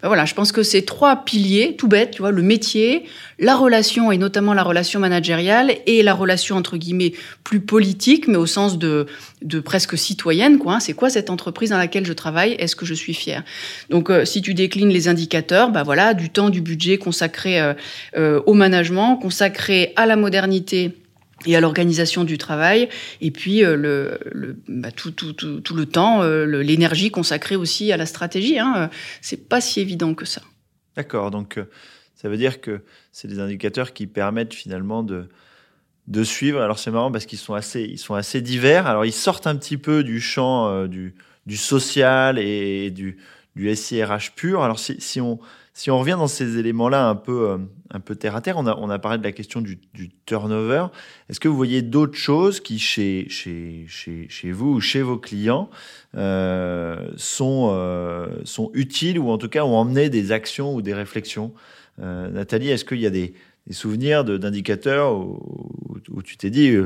Ben 0.00 0.06
voilà, 0.06 0.24
je 0.24 0.34
pense 0.34 0.52
que 0.52 0.62
c'est 0.62 0.82
trois 0.82 1.24
piliers, 1.24 1.74
tout 1.76 1.88
bête, 1.88 2.12
tu 2.12 2.22
vois, 2.22 2.30
le 2.30 2.42
métier, 2.42 3.04
la 3.40 3.56
relation 3.56 4.12
et 4.12 4.16
notamment 4.16 4.54
la 4.54 4.62
relation 4.62 5.00
managériale 5.00 5.72
et 5.86 6.04
la 6.04 6.14
relation 6.14 6.56
entre 6.56 6.76
guillemets 6.76 7.14
plus 7.42 7.58
politique, 7.58 8.28
mais 8.28 8.36
au 8.36 8.46
sens 8.46 8.78
de, 8.78 9.06
de 9.42 9.58
presque 9.58 9.98
citoyenne, 9.98 10.58
quoi. 10.58 10.74
Hein. 10.74 10.80
C'est 10.80 10.92
quoi 10.92 11.10
cette 11.10 11.30
entreprise 11.30 11.70
dans 11.70 11.78
laquelle 11.78 12.06
je 12.06 12.12
travaille? 12.12 12.52
Est-ce 12.52 12.76
que 12.76 12.86
je 12.86 12.94
suis 12.94 13.14
fier 13.14 13.42
Donc, 13.90 14.08
euh, 14.08 14.24
si 14.24 14.40
tu 14.40 14.54
déclines 14.54 14.90
les 14.90 15.08
indicateurs, 15.08 15.70
bah 15.70 15.82
voilà, 15.82 16.14
du 16.14 16.30
temps, 16.30 16.50
du 16.50 16.60
budget 16.60 16.98
consacré 16.98 17.60
euh, 17.60 17.74
euh, 18.16 18.40
au 18.46 18.54
management, 18.54 19.16
consacré 19.16 19.92
à 19.96 20.06
la 20.06 20.14
modernité 20.14 20.92
et 21.46 21.56
à 21.56 21.60
l'organisation 21.60 22.24
du 22.24 22.38
travail, 22.38 22.88
et 23.20 23.30
puis 23.30 23.64
euh, 23.64 23.76
le, 23.76 24.56
bah, 24.68 24.90
tout, 24.90 25.10
tout, 25.12 25.32
tout, 25.32 25.60
tout, 25.60 25.74
le 25.74 25.86
temps, 25.86 26.22
euh, 26.22 26.44
l'énergie 26.62 27.10
consacrée 27.10 27.56
aussi 27.56 27.92
à 27.92 27.96
la 27.96 28.06
stratégie. 28.06 28.58
Hein. 28.58 28.90
C'est 29.20 29.48
pas 29.48 29.60
si 29.60 29.80
évident 29.80 30.14
que 30.14 30.24
ça. 30.24 30.42
D'accord, 30.96 31.30
donc 31.30 31.58
euh, 31.58 31.64
ça 32.16 32.28
veut 32.28 32.36
dire 32.36 32.60
que 32.60 32.82
c'est 33.12 33.28
des 33.28 33.38
indicateurs 33.38 33.92
qui 33.92 34.06
permettent 34.06 34.54
finalement 34.54 35.02
de, 35.02 35.28
de 36.08 36.24
suivre. 36.24 36.60
Alors 36.60 36.78
c'est 36.78 36.90
marrant 36.90 37.12
parce 37.12 37.26
qu'ils 37.26 37.38
sont 37.38 37.54
assez, 37.54 37.82
ils 37.82 37.98
sont 37.98 38.14
assez 38.14 38.40
divers. 38.40 38.86
Alors 38.86 39.04
ils 39.04 39.12
sortent 39.12 39.46
un 39.46 39.56
petit 39.56 39.76
peu 39.76 40.02
du 40.02 40.20
champ 40.20 40.86
du, 40.86 41.14
du 41.46 41.56
social 41.56 42.38
et 42.40 42.90
du, 42.90 43.18
du 43.54 43.74
SIRH 43.74 44.32
pur. 44.34 44.64
Alors 44.64 44.80
si, 44.80 44.96
si 45.00 45.20
on 45.20 45.38
si 45.78 45.92
on 45.92 45.98
revient 46.00 46.16
dans 46.18 46.26
ces 46.26 46.58
éléments-là 46.58 47.08
un 47.08 47.14
peu, 47.14 47.50
euh, 47.50 47.58
un 47.90 48.00
peu 48.00 48.16
terre 48.16 48.34
à 48.34 48.40
terre, 48.40 48.56
on 48.58 48.66
a, 48.66 48.74
on 48.78 48.90
a 48.90 48.98
parlé 48.98 49.16
de 49.16 49.22
la 49.22 49.30
question 49.30 49.60
du, 49.60 49.78
turnover. 50.26 50.86
Est-ce 51.28 51.38
que 51.38 51.46
vous 51.46 51.54
voyez 51.56 51.82
d'autres 51.82 52.16
choses 52.16 52.58
qui, 52.58 52.80
chez, 52.80 53.28
chez, 53.28 53.84
chez, 53.86 54.26
chez, 54.28 54.50
vous 54.50 54.70
ou 54.70 54.80
chez 54.80 55.02
vos 55.02 55.18
clients, 55.18 55.70
euh, 56.16 57.08
sont, 57.16 57.70
euh, 57.70 58.26
sont 58.42 58.72
utiles 58.74 59.20
ou 59.20 59.30
en 59.30 59.38
tout 59.38 59.48
cas 59.48 59.62
ont 59.62 59.76
emmené 59.76 60.10
des 60.10 60.32
actions 60.32 60.74
ou 60.74 60.82
des 60.82 60.94
réflexions? 60.94 61.54
Nathalie, 61.98 62.70
est-ce 62.70 62.84
qu'il 62.84 63.00
y 63.00 63.06
a 63.06 63.10
des, 63.10 63.34
souvenirs 63.70 64.24
d'indicateurs 64.24 65.16
où, 65.16 66.22
tu 66.24 66.36
t'es 66.36 66.50
dit, 66.50 66.76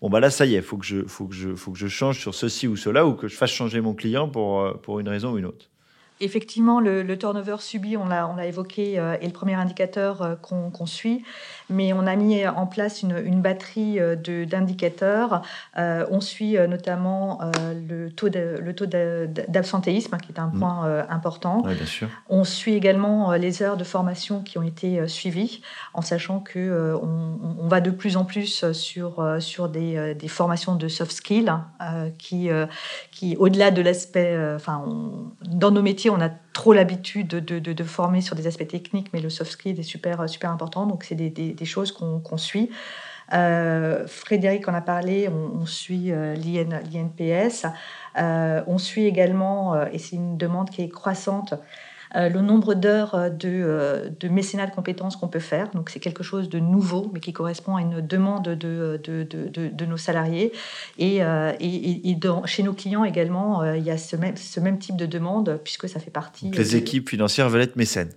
bon, 0.00 0.08
bah 0.08 0.20
là, 0.20 0.30
ça 0.30 0.46
y 0.46 0.54
est, 0.54 0.62
faut, 0.62 0.78
que 0.78 0.86
je, 0.86 1.06
faut, 1.06 1.26
que 1.26 1.34
je, 1.34 1.54
faut 1.54 1.72
que 1.72 1.78
je 1.78 1.88
change 1.88 2.18
sur 2.18 2.34
ceci 2.34 2.66
ou 2.66 2.76
cela 2.76 3.06
ou 3.06 3.12
que 3.12 3.28
je 3.28 3.36
fasse 3.36 3.50
changer 3.50 3.82
mon 3.82 3.92
client 3.92 4.28
pour, 4.28 4.80
pour 4.80 5.00
une 5.00 5.08
raison 5.08 5.32
ou 5.32 5.38
une 5.38 5.46
autre? 5.46 5.68
Effectivement, 6.20 6.80
le, 6.80 7.16
turnover 7.16 7.56
subi, 7.60 7.96
on 7.96 8.06
l'a 8.06 8.46
évoqué, 8.46 8.98
euh, 8.98 9.16
est 9.20 9.26
le 9.26 9.32
premier 9.32 9.54
indicateur 9.54 10.22
euh, 10.22 10.34
qu'on 10.34 10.86
suit, 10.86 11.22
mais 11.70 11.92
on 11.92 12.06
a 12.06 12.16
mis 12.16 12.46
en 12.46 12.66
place 12.66 13.02
une, 13.02 13.16
une 13.24 13.40
batterie 13.42 13.98
euh, 14.00 14.16
d'indicateurs. 14.16 15.42
on 15.76 16.20
suit 16.20 16.56
notamment 16.68 17.40
le 17.88 18.08
taux 18.10 18.28
d'absentéisme, 18.28 20.16
qui 20.18 20.32
est 20.32 20.38
un 20.38 20.48
mmh. 20.48 20.58
point 20.58 21.06
important. 21.08 21.62
bien 21.62 21.86
sûr. 21.86 22.08
On 22.28 22.44
suit 22.44 22.74
également 22.74 23.32
les 23.32 23.62
heures 23.62 23.76
de 23.76 23.84
formation 23.84 24.42
qui 24.42 24.58
ont 24.58 24.62
été 24.62 25.06
suivies, 25.08 25.62
en 25.94 26.02
sachant 26.02 26.40
que 26.40 26.94
on, 27.02 27.56
on, 27.60 27.68
va 27.68 27.80
de 27.80 27.90
plus 27.90 28.16
en 28.16 28.24
plus 28.24 28.72
sur, 28.72 29.36
sur 29.40 29.68
des, 29.68 30.14
des 30.14 30.28
formations 30.28 30.74
de 30.74 30.88
soft 30.88 31.12
skills, 31.12 31.52
qui, 32.18 32.48
qui 33.10 33.36
au-delà 33.36 33.70
de 33.70 33.82
l'aspect, 33.82 34.36
enfin, 34.54 34.84
dans 35.44 35.70
nos 35.70 35.82
métiers, 35.82 36.10
on 36.10 36.20
a 36.20 36.30
trop 36.58 36.72
l'habitude 36.72 37.28
de, 37.28 37.84
former 37.84 38.20
sur 38.20 38.34
des 38.34 38.48
aspects 38.48 38.66
techniques, 38.66 39.12
mais 39.12 39.20
le 39.20 39.30
soft 39.30 39.52
skill 39.52 39.78
est 39.78 39.84
super, 39.84 40.28
super 40.28 40.50
important. 40.50 40.86
Donc, 40.86 41.04
c'est 41.04 41.14
des, 41.14 41.64
choses 41.64 41.92
qu'on 41.92 42.36
suit. 42.36 42.68
Euh, 43.32 44.08
Frédéric 44.08 44.66
en 44.66 44.74
a 44.74 44.80
parlé, 44.80 45.28
on, 45.28 45.66
suit 45.66 46.10
euh, 46.10 46.34
l'INPS. 46.34 47.66
Euh, 48.18 48.64
on 48.66 48.76
suit 48.78 49.06
également, 49.06 49.80
et 49.86 49.98
c'est 49.98 50.16
une 50.16 50.36
demande 50.36 50.70
qui 50.70 50.82
est 50.82 50.88
croissante, 50.88 51.52
euh, 51.52 51.56
le 52.14 52.40
nombre 52.40 52.74
d'heures 52.74 53.14
euh, 53.14 53.28
de, 53.28 54.10
de, 54.18 54.28
mécénat 54.28 54.66
de 54.66 54.74
compétences 54.74 55.16
qu'on 55.16 55.28
peut 55.28 55.38
faire. 55.38 55.70
Donc 55.72 55.90
c'est 55.90 56.00
quelque 56.00 56.22
chose 56.22 56.48
de 56.48 56.58
nouveau, 56.58 57.10
mais 57.12 57.20
qui 57.20 57.32
correspond 57.32 57.76
à 57.76 57.82
une 57.82 58.00
demande 58.00 58.48
de, 58.48 59.00
de, 59.02 59.26
de 59.52 59.84
nos 59.84 59.96
salariés. 59.96 60.52
Et, 60.98 61.22
euh, 61.22 61.52
et, 61.60 62.14
dans, 62.14 62.46
chez 62.46 62.62
nos 62.62 62.72
clients 62.72 63.04
également, 63.04 63.64
il 63.74 63.82
y 63.82 63.90
a 63.90 63.98
ce 63.98 64.16
même, 64.16 64.36
ce 64.36 64.60
même 64.60 64.78
type 64.78 64.96
de 64.96 65.06
demande, 65.06 65.60
puisque 65.62 65.88
ça 65.88 66.00
fait 66.00 66.10
partie... 66.10 66.50
les 66.50 66.76
équipes 66.76 67.08
financières 67.08 67.48
veulent 67.48 67.62
être 67.62 67.76
mécènes. 67.76 68.10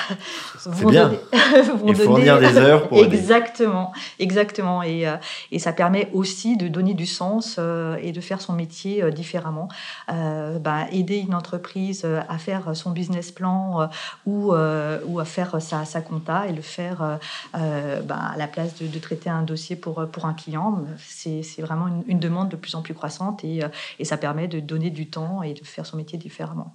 C'est 0.58 0.86
bien. 0.86 1.12
et 1.86 1.94
fournir 1.94 2.38
des 2.38 2.56
heures 2.56 2.88
pour 2.88 2.98
Exactement, 3.04 3.92
exactement. 4.18 4.82
Et, 4.82 5.06
euh, 5.06 5.16
et, 5.50 5.58
ça 5.58 5.72
permet 5.72 6.08
aussi 6.12 6.56
de 6.56 6.68
donner 6.68 6.94
du 6.94 7.06
sens 7.06 7.56
euh, 7.58 7.96
et 8.00 8.12
de 8.12 8.20
faire 8.20 8.40
son 8.40 8.52
métier 8.52 9.02
euh, 9.02 9.10
différemment. 9.10 9.68
Bah, 10.08 10.86
aider 10.92 11.18
une 11.18 11.34
entreprise 11.34 12.04
à 12.04 12.38
faire 12.38 12.76
son 12.76 12.90
business 12.90 13.32
plan 13.32 13.88
ou, 14.26 14.52
ou 14.52 15.20
à 15.20 15.24
faire 15.24 15.60
sa, 15.60 15.84
sa, 15.84 16.00
compta 16.00 16.46
et 16.46 16.52
le 16.52 16.62
faire 16.62 17.18
bah, 17.54 18.20
à 18.34 18.36
la 18.36 18.46
place 18.46 18.74
de, 18.80 18.98
traiter 18.98 19.30
un 19.30 19.42
dossier 19.42 19.76
pour, 19.76 20.06
pour 20.08 20.26
un 20.26 20.34
client. 20.34 20.84
C'est 20.98 21.42
vraiment 21.60 21.88
une, 21.88 22.02
une, 22.06 22.20
demande 22.20 22.50
de 22.50 22.56
plus 22.56 22.74
en 22.74 22.82
plus 22.82 22.94
croissante 22.94 23.42
et, 23.44 23.60
et 23.98 24.04
ça 24.04 24.16
permet 24.16 24.48
de 24.48 24.60
donner 24.60 24.90
du 24.90 25.08
temps 25.08 25.42
et 25.42 25.54
de 25.54 25.64
faire 25.64 25.86
son 25.86 25.96
métier 25.96 26.18
différemment. 26.18 26.74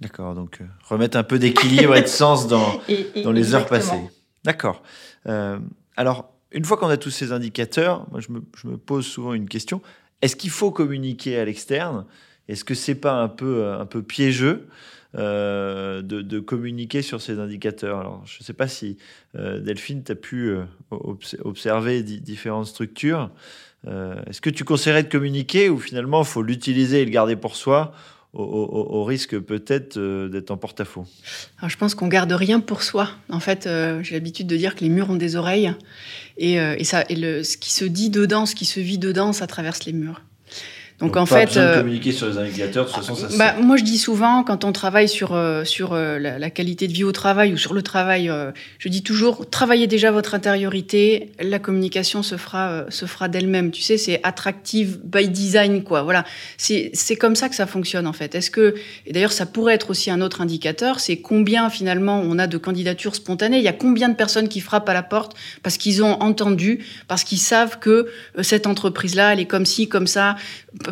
D'accord, 0.00 0.34
donc 0.34 0.60
euh, 0.60 0.64
remettre 0.84 1.16
un 1.16 1.24
peu 1.24 1.38
d'équilibre 1.38 1.96
et 1.96 2.02
de 2.02 2.06
sens 2.06 2.46
dans, 2.46 2.80
dans 3.24 3.32
les 3.32 3.54
heures 3.54 3.66
passées. 3.66 4.00
D'accord. 4.44 4.82
Euh, 5.26 5.58
alors, 5.96 6.32
une 6.52 6.64
fois 6.64 6.76
qu'on 6.76 6.88
a 6.88 6.96
tous 6.96 7.10
ces 7.10 7.32
indicateurs, 7.32 8.06
moi 8.10 8.20
je 8.20 8.30
me, 8.30 8.40
je 8.56 8.68
me, 8.68 8.76
pose 8.76 9.06
souvent 9.06 9.34
une 9.34 9.48
question. 9.48 9.82
Est-ce 10.22 10.36
qu'il 10.36 10.50
faut 10.50 10.70
communiquer 10.70 11.38
à 11.38 11.44
l'externe? 11.44 12.06
Est-ce 12.46 12.64
que 12.64 12.74
c'est 12.74 12.94
pas 12.94 13.14
un 13.14 13.28
peu, 13.28 13.72
un 13.72 13.86
peu 13.86 14.02
piégeux 14.02 14.68
de, 15.14 16.00
de, 16.00 16.40
communiquer 16.40 17.02
sur 17.02 17.20
ces 17.20 17.38
indicateurs? 17.38 17.98
Alors, 17.98 18.22
je 18.24 18.38
ne 18.40 18.44
sais 18.44 18.54
pas 18.54 18.68
si 18.68 18.96
Delphine, 19.34 20.02
tu 20.02 20.12
as 20.12 20.14
pu 20.14 20.56
observer 20.90 22.02
différentes 22.02 22.66
structures. 22.66 23.30
Est-ce 23.86 24.40
que 24.40 24.50
tu 24.50 24.64
conseillerais 24.64 25.02
de 25.02 25.10
communiquer 25.10 25.68
ou 25.68 25.78
finalement 25.78 26.22
il 26.22 26.26
faut 26.26 26.42
l'utiliser 26.42 27.02
et 27.02 27.04
le 27.04 27.10
garder 27.10 27.36
pour 27.36 27.54
soi 27.54 27.92
au, 28.34 29.04
risque 29.04 29.38
peut-être 29.38 29.96
euh, 29.96 30.28
d'être 30.28 30.50
en 30.50 30.56
porte-à-faux 30.56 31.06
Je 31.66 31.76
pense 31.76 31.94
qu'on 31.94 32.08
garde 32.08 32.32
rien 32.32 32.60
pour 32.60 32.82
soi. 32.82 33.10
En 33.30 33.40
fait, 33.40 33.66
euh, 33.66 34.02
j'ai 34.02 34.14
l'habitude 34.14 34.46
de 34.46 34.56
dire 34.56 34.74
que 34.74 34.80
les 34.80 34.90
murs 34.90 35.10
ont 35.10 35.16
des 35.16 35.36
oreilles 35.36 35.72
et, 36.36 36.60
euh, 36.60 36.76
ça, 36.84 37.04
et 37.08 37.16
ce 37.42 37.56
qui 37.56 37.72
se 37.72 37.84
dit 37.84 38.10
dedans, 38.10 38.46
ce 38.46 38.54
qui 38.54 38.66
se 38.66 38.80
vit 38.80 38.98
dedans, 38.98 39.32
ça 39.32 39.46
traverse 39.46 39.84
les 39.84 39.92
murs. 39.92 40.22
Donc, 41.00 41.16
en 41.16 41.26
fait, 41.26 41.46
besoin 41.46 41.62
de 41.62 41.68
euh, 41.68 41.78
communiquer 41.78 42.10
sur 42.10 42.28
les 42.28 42.38
indicateurs, 42.38 42.86
de 42.86 42.90
toute 42.90 43.04
façon, 43.04 43.14
ça 43.14 43.28
bah, 43.38 43.54
Moi, 43.62 43.76
je 43.76 43.84
dis 43.84 43.98
souvent, 43.98 44.42
quand 44.42 44.64
on 44.64 44.72
travaille 44.72 45.08
sur, 45.08 45.32
euh, 45.32 45.62
sur 45.62 45.92
euh, 45.92 46.18
la, 46.18 46.50
qualité 46.50 46.88
de 46.88 46.92
vie 46.92 47.04
au 47.04 47.12
travail 47.12 47.52
ou 47.52 47.56
sur 47.56 47.72
le 47.72 47.82
travail, 47.82 48.32
je 48.78 48.88
dis 48.88 49.04
toujours, 49.04 49.48
travaillez 49.48 49.86
déjà 49.86 50.10
votre 50.10 50.34
intériorité, 50.34 51.30
la 51.40 51.60
communication 51.60 52.24
se 52.24 52.36
fera, 52.36 52.86
se 52.88 53.06
fera 53.06 53.28
d'elle-même. 53.28 53.70
Tu 53.70 53.82
sais, 53.82 53.96
c'est 53.96 54.20
attractive 54.24 54.98
by 55.04 55.28
design, 55.28 55.84
quoi. 55.84 56.02
Voilà. 56.02 56.24
C'est 56.56 57.16
comme 57.16 57.36
ça 57.36 57.48
que 57.48 57.54
ça 57.54 57.66
fonctionne, 57.66 58.06
en 58.06 58.12
fait. 58.12 58.34
Est-ce 58.34 58.50
que, 58.50 58.74
et 59.06 59.12
d'ailleurs, 59.12 59.32
ça 59.32 59.46
pourrait 59.46 59.74
être 59.74 59.90
aussi 59.90 60.10
un 60.10 60.20
autre 60.20 60.40
indicateur, 60.40 60.98
c'est 60.98 61.18
combien, 61.18 61.70
finalement, 61.70 62.20
on 62.24 62.38
a 62.40 62.48
de 62.48 62.58
candidatures 62.58 63.14
spontanées. 63.14 63.58
Il 63.58 63.64
y 63.64 63.68
a 63.68 63.72
combien 63.72 64.08
de 64.08 64.16
personnes 64.16 64.48
qui 64.48 64.60
frappent 64.60 64.88
à 64.88 64.94
la 64.94 65.04
porte 65.04 65.36
parce 65.62 65.76
qu'ils 65.76 66.02
ont 66.02 66.20
entendu, 66.20 66.84
parce 67.06 67.22
qu'ils 67.22 67.38
savent 67.38 67.78
que 67.78 68.08
cette 68.42 68.66
entreprise-là, 68.66 69.34
elle 69.34 69.40
est 69.40 69.46
comme 69.46 69.66
ci, 69.66 69.88
comme 69.88 70.08
ça 70.08 70.34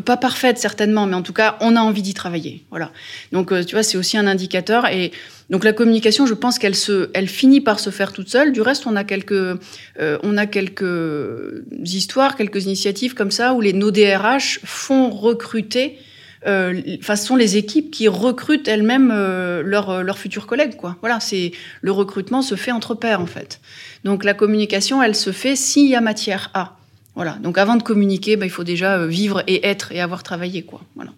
pas 0.01 0.17
parfaite 0.17 0.59
certainement, 0.59 1.07
mais 1.07 1.15
en 1.15 1.23
tout 1.23 1.33
cas, 1.33 1.57
on 1.61 1.77
a 1.77 1.81
envie 1.81 2.03
d'y 2.03 2.15
travailler. 2.15 2.65
Voilà. 2.71 2.93
Donc, 3.33 3.53
euh, 3.53 3.65
tu 3.65 3.75
vois, 3.75 3.83
c'est 3.83 3.97
aussi 3.97 4.17
un 4.17 4.27
indicateur. 4.27 4.87
Et 4.87 5.13
donc, 5.51 5.65
la 5.65 5.73
communication, 5.73 6.27
je 6.27 6.35
pense 6.35 6.59
qu'elle 6.59 6.75
se, 6.75 7.11
elle 7.15 7.29
finit 7.29 7.61
par 7.61 7.81
se 7.81 7.91
faire 7.91 8.13
toute 8.13 8.29
seule. 8.29 8.53
Du 8.53 8.61
reste, 8.61 8.87
on 8.87 8.97
a 8.97 9.05
quelques, 9.05 9.33
euh, 9.33 10.19
on 10.23 10.37
a 10.37 10.47
quelques 10.47 11.65
histoires, 11.85 12.37
quelques 12.37 12.65
initiatives 12.65 13.15
comme 13.15 13.31
ça 13.31 13.55
où 13.55 13.61
les 13.61 13.73
nos 13.73 13.91
DRH 13.91 14.61
font 14.65 15.11
recruter. 15.11 15.99
Euh, 16.47 16.81
enfin, 17.01 17.17
ce 17.17 17.27
sont 17.27 17.37
les 17.37 17.57
équipes 17.57 17.91
qui 17.91 18.07
recrutent 18.07 18.69
elles-mêmes 18.69 19.09
leurs, 19.09 20.05
leurs 20.05 20.19
futurs 20.19 20.47
collègues, 20.47 20.77
quoi. 20.77 20.97
Voilà, 21.01 21.19
c'est 21.19 21.53
le 21.81 21.91
recrutement 21.91 22.43
se 22.43 22.55
fait 22.55 22.71
entre 22.71 22.95
pairs 22.95 23.21
en 23.21 23.27
fait. 23.27 23.61
Donc 24.05 24.23
la 24.23 24.35
communication, 24.35 25.03
elle 25.03 25.17
se 25.17 25.33
fait 25.33 25.57
s'il 25.57 25.89
y 25.89 25.97
a 25.97 26.01
matière 26.01 26.51
à. 26.55 26.76
Voilà. 27.17 27.39
Donc 27.39 27.59
avant 27.59 27.77
de 27.77 27.83
communiquer, 27.83 28.37
bah, 28.37 28.47
il 28.47 28.51
faut 28.51 28.63
déjà 28.63 28.99
euh, 28.99 29.07
vivre 29.07 29.43
et 29.47 29.67
être 29.67 29.91
et 29.91 30.01
avoir 30.01 30.23
travaillé, 30.23 30.63
quoi. 30.63 30.83
Voilà. 30.95 31.13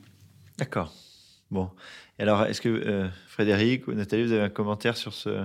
D'accord. 0.57 0.95
Bon. 1.51 1.69
alors, 2.19 2.45
est-ce 2.45 2.61
que 2.61 2.69
euh, 2.69 3.09
Frédéric 3.27 3.89
ou 3.89 3.93
Nathalie, 3.93 4.25
vous 4.25 4.33
avez 4.33 4.43
un 4.43 4.49
commentaire 4.49 4.97
sur 4.97 5.13
ce, 5.13 5.45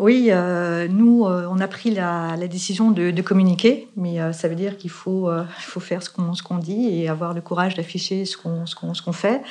oui, 0.00 0.28
euh, 0.30 0.88
nous, 0.88 1.24
euh, 1.24 1.46
on 1.48 1.60
a 1.60 1.68
pris 1.68 1.92
la, 1.92 2.36
décision 2.48 2.90
de, 2.90 3.22
communiquer, 3.22 3.88
mais 3.96 4.20
euh, 4.20 4.32
ça 4.32 4.48
veut 4.48 4.56
dire 4.56 4.76
qu'il 4.76 4.90
faut, 4.90 5.30
faire 5.78 6.02
ce 6.02 6.10
qu'on 6.10 6.58
dit 6.58 6.88
et 6.88 7.08
avoir 7.08 7.32
le 7.32 7.40
courage 7.40 7.74
d'afficher 7.74 8.24
ce 8.24 8.36
qu'on 8.36 9.12
fait 9.12 9.42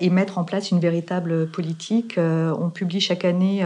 et 0.00 0.10
mettre 0.10 0.38
en 0.38 0.44
place 0.44 0.70
une 0.70 0.80
véritable 0.80 1.48
politique. 1.48 2.18
on 2.18 2.70
publie 2.70 3.00
chaque 3.00 3.24
année 3.24 3.64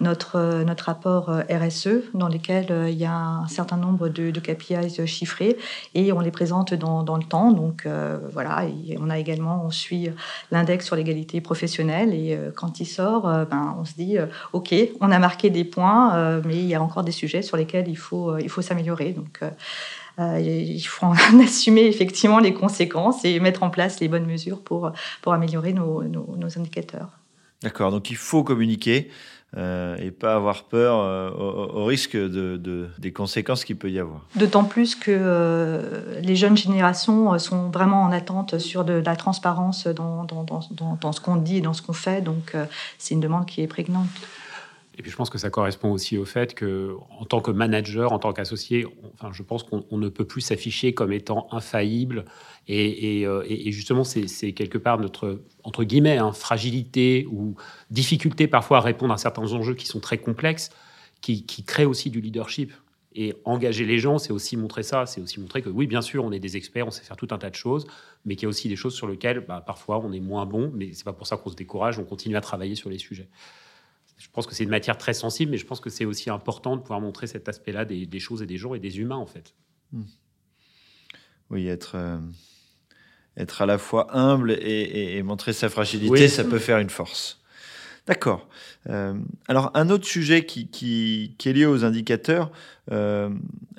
notre, 0.00 0.64
rapport 0.82 1.30
RSE 1.50 2.10
dans 2.14 2.28
lequel 2.28 2.66
il 2.88 2.98
y 2.98 3.04
a 3.04 3.14
un 3.14 3.48
certain 3.48 3.76
nombre 3.76 4.08
de, 4.08 4.30
de 4.30 5.06
chiffrés 5.06 5.56
et 5.94 6.12
on 6.12 6.20
les 6.20 6.30
présente 6.30 6.74
dans, 6.74 7.16
le 7.16 7.24
temps. 7.24 7.52
Donc 7.52 7.86
voilà, 8.32 8.64
on 8.98 9.10
a 9.10 9.18
également, 9.18 9.64
on 9.64 9.70
suit 9.70 10.10
l'index 10.50 10.86
sur 10.86 10.96
l'égalité 10.96 11.40
professionnelle 11.40 12.14
et 12.14 12.38
quand 12.56 12.80
il 12.80 12.86
sort, 12.86 13.22
ben, 13.22 13.76
on 13.78 13.84
se 13.84 13.94
dit, 13.94 14.16
OK, 14.52 14.74
on 15.00 15.10
a 15.10 15.18
marquer 15.22 15.48
des 15.48 15.64
points, 15.64 16.14
euh, 16.14 16.42
mais 16.44 16.56
il 16.56 16.66
y 16.66 16.74
a 16.74 16.82
encore 16.82 17.04
des 17.04 17.12
sujets 17.12 17.40
sur 17.40 17.56
lesquels 17.56 17.88
il 17.88 17.96
faut, 17.96 18.32
euh, 18.32 18.40
il 18.42 18.50
faut 18.50 18.60
s'améliorer. 18.60 19.12
Donc, 19.12 19.40
euh, 20.18 20.40
il 20.40 20.82
faut 20.82 21.06
en 21.06 21.14
assumer 21.42 21.86
effectivement 21.86 22.40
les 22.40 22.52
conséquences 22.52 23.24
et 23.24 23.40
mettre 23.40 23.62
en 23.62 23.70
place 23.70 24.00
les 24.00 24.08
bonnes 24.08 24.26
mesures 24.26 24.60
pour, 24.60 24.92
pour 25.22 25.32
améliorer 25.32 25.72
nos, 25.72 26.02
nos, 26.02 26.58
indicateurs. 26.58 27.08
D'accord, 27.62 27.90
donc 27.92 28.10
il 28.10 28.16
faut 28.16 28.42
communiquer 28.44 29.10
et 29.54 30.10
pas 30.10 30.34
avoir 30.34 30.64
peur 30.64 30.94
au, 31.38 31.84
risque 31.84 32.16
de, 32.16 32.56
de, 32.56 32.88
des 32.98 33.12
conséquences 33.12 33.64
qu'il 33.66 33.76
peut 33.76 33.90
y 33.90 33.98
avoir. 33.98 34.22
D'autant 34.34 34.64
plus 34.64 34.94
que 34.94 36.18
les 36.22 36.36
jeunes 36.36 36.56
générations 36.56 37.38
sont 37.38 37.68
vraiment 37.68 38.02
en 38.02 38.12
attente 38.12 38.58
sur 38.58 38.84
de, 38.84 38.94
la 38.94 39.14
transparence 39.14 39.86
dans, 39.86 40.24
dans, 40.24 40.44
dans, 40.44 40.98
dans 40.98 41.12
ce 41.12 41.20
qu'on 41.20 41.36
dit 41.36 41.58
et 41.58 41.60
dans 41.60 41.74
ce 41.74 41.82
qu'on 41.82 41.92
fait, 41.92 42.22
donc 42.22 42.56
c'est 42.98 43.14
une 43.14 43.20
demande 43.20 43.44
qui 43.44 43.60
est 43.60 43.66
prégnante. 43.66 44.08
Et 44.98 45.02
puis 45.02 45.10
je 45.10 45.16
pense 45.16 45.30
que 45.30 45.38
ça 45.38 45.48
correspond 45.48 45.90
aussi 45.90 46.18
au 46.18 46.26
fait 46.26 46.54
que, 46.54 46.94
en 47.18 47.24
tant 47.24 47.40
que 47.40 47.50
manager, 47.50 48.12
en 48.12 48.18
tant 48.18 48.32
qu'associé, 48.32 48.86
enfin, 49.14 49.30
je 49.32 49.42
pense 49.42 49.62
qu'on 49.62 49.96
ne 49.96 50.08
peut 50.08 50.26
plus 50.26 50.42
s'afficher 50.42 50.92
comme 50.92 51.12
étant 51.12 51.48
infaillible. 51.50 52.26
Et, 52.68 53.26
euh, 53.26 53.42
justement, 53.70 54.04
c'est 54.04 54.52
quelque 54.52 54.76
part 54.78 54.98
notre, 54.98 55.40
entre 55.64 55.84
guillemets, 55.84 56.18
hein, 56.18 56.32
fragilité 56.32 57.26
ou 57.30 57.54
difficulté 57.90 58.46
parfois 58.46 58.78
à 58.78 58.80
répondre 58.80 59.14
à 59.14 59.16
certains 59.16 59.50
enjeux 59.52 59.74
qui 59.74 59.86
sont 59.86 60.00
très 60.00 60.18
complexes, 60.18 60.70
qui, 61.22 61.46
qui 61.46 61.64
créent 61.64 61.86
aussi 61.86 62.10
du 62.10 62.20
leadership. 62.20 62.72
Et 63.14 63.34
engager 63.44 63.84
les 63.84 63.98
gens, 63.98 64.18
c'est 64.18 64.32
aussi 64.32 64.56
montrer 64.56 64.82
ça. 64.82 65.06
C'est 65.06 65.20
aussi 65.20 65.40
montrer 65.40 65.62
que 65.62 65.68
oui, 65.70 65.86
bien 65.86 66.00
sûr, 66.02 66.24
on 66.24 66.32
est 66.32 66.38
des 66.38 66.56
experts, 66.56 66.86
on 66.86 66.90
sait 66.90 67.02
faire 67.02 67.16
tout 67.16 67.28
un 67.30 67.38
tas 67.38 67.50
de 67.50 67.54
choses, 67.54 67.86
mais 68.24 68.36
qu'il 68.36 68.44
y 68.44 68.46
a 68.46 68.48
aussi 68.48 68.68
des 68.68 68.76
choses 68.76 68.94
sur 68.94 69.06
lesquelles 69.06 69.40
bah, 69.40 69.62
parfois 69.66 69.98
on 69.98 70.12
est 70.12 70.20
moins 70.20 70.46
bon. 70.46 70.70
Mais 70.74 70.92
c'est 70.92 71.04
pas 71.04 71.12
pour 71.12 71.26
ça 71.26 71.38
qu'on 71.38 71.50
se 71.50 71.56
décourage, 71.56 71.98
on 71.98 72.04
continue 72.04 72.36
à 72.36 72.40
travailler 72.42 72.74
sur 72.74 72.90
les 72.90 72.98
sujets 72.98 73.28
je 74.22 74.28
pense 74.30 74.46
que 74.46 74.54
c'est 74.54 74.62
une 74.62 74.70
matière 74.70 74.96
très 74.96 75.14
sensible, 75.14 75.50
mais 75.50 75.58
je 75.58 75.66
pense 75.66 75.80
que 75.80 75.90
c'est 75.90 76.04
aussi 76.04 76.30
important 76.30 76.76
de 76.76 76.80
pouvoir 76.80 77.00
montrer 77.00 77.26
cet 77.26 77.48
aspect-là 77.48 77.84
des, 77.84 78.20
choses 78.20 78.40
et 78.40 78.46
des 78.46 78.56
gens 78.56 78.72
et 78.72 78.78
des 78.78 79.00
humains, 79.00 79.16
en 79.16 79.26
fait. 79.26 79.52
Hmm. 79.90 80.04
Oui, 81.50 81.66
être, 81.66 81.96
euh, 81.96 82.20
être 83.36 83.62
à 83.62 83.66
la 83.66 83.78
fois 83.78 84.16
humble 84.16 84.52
et, 84.52 85.20
montrer 85.24 85.52
sa 85.52 85.68
fragilité, 85.68 86.28
ça 86.28 86.44
peut 86.44 86.60
faire 86.60 86.78
une 86.78 86.88
force. 86.88 87.41
D'accord. 88.06 88.48
Euh, 88.90 89.14
alors, 89.46 89.70
un 89.74 89.88
autre 89.88 90.06
sujet 90.06 90.44
qui, 90.44 91.36
est 91.44 91.52
lié 91.52 91.66
aux 91.66 91.84
indicateurs, 91.84 92.50
euh, 92.90 93.30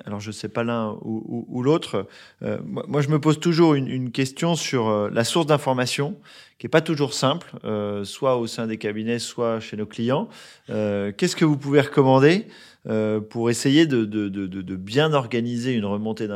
alors 0.06 0.20
je 0.20 0.28
ne 0.28 0.32
sais 0.32 0.48
pas 0.48 0.64
l'un 0.64 0.96
ou, 1.02 1.62
l'autre, 1.62 2.06
moi, 2.40 3.02
je 3.02 3.08
me 3.08 3.20
pose 3.20 3.38
toujours 3.38 3.74
une, 3.74 4.10
question 4.12 4.54
sur 4.54 5.10
la 5.10 5.24
source 5.24 5.46
d'information 5.46 6.16
qui 6.58 6.66
n'est 6.66 6.70
pas 6.70 6.80
toujours 6.80 7.14
simple, 7.14 7.52
euh, 7.64 8.04
soit 8.04 8.36
au 8.36 8.46
sein 8.46 8.66
des 8.66 8.78
cabinets, 8.78 9.18
soit 9.18 9.60
chez 9.60 9.76
nos 9.76 9.86
clients. 9.86 10.28
Euh, 10.70 11.12
qu'est-ce 11.16 11.36
que 11.36 11.44
vous 11.44 11.56
pouvez 11.56 11.80
recommander 11.80 12.46
euh, 12.86 13.20
pour 13.20 13.50
essayer 13.50 13.86
de, 13.86 14.04
de, 14.04 14.28
de, 14.28 14.46
de, 14.46 14.76
bien 14.76 15.12
organiser 15.12 15.72
une 15.72 15.84
remontée 15.84 16.28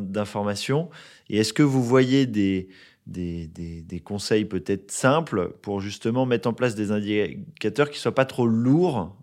d'informations? 0.00 0.90
Et 1.30 1.38
est-ce 1.38 1.52
que 1.52 1.62
vous 1.62 1.82
voyez 1.82 2.26
des, 2.26 2.68
des, 3.06 3.46
des, 3.46 4.00
conseils 4.00 4.44
peut-être 4.44 4.90
simples 4.90 5.52
pour 5.62 5.80
justement 5.80 6.26
mettre 6.26 6.48
en 6.48 6.54
place 6.54 6.74
des 6.74 6.90
indicateurs 6.90 7.90
qui 7.90 7.96
ne 7.96 8.00
soient 8.00 8.14
pas 8.14 8.24
trop 8.24 8.46
lourds 8.46 9.14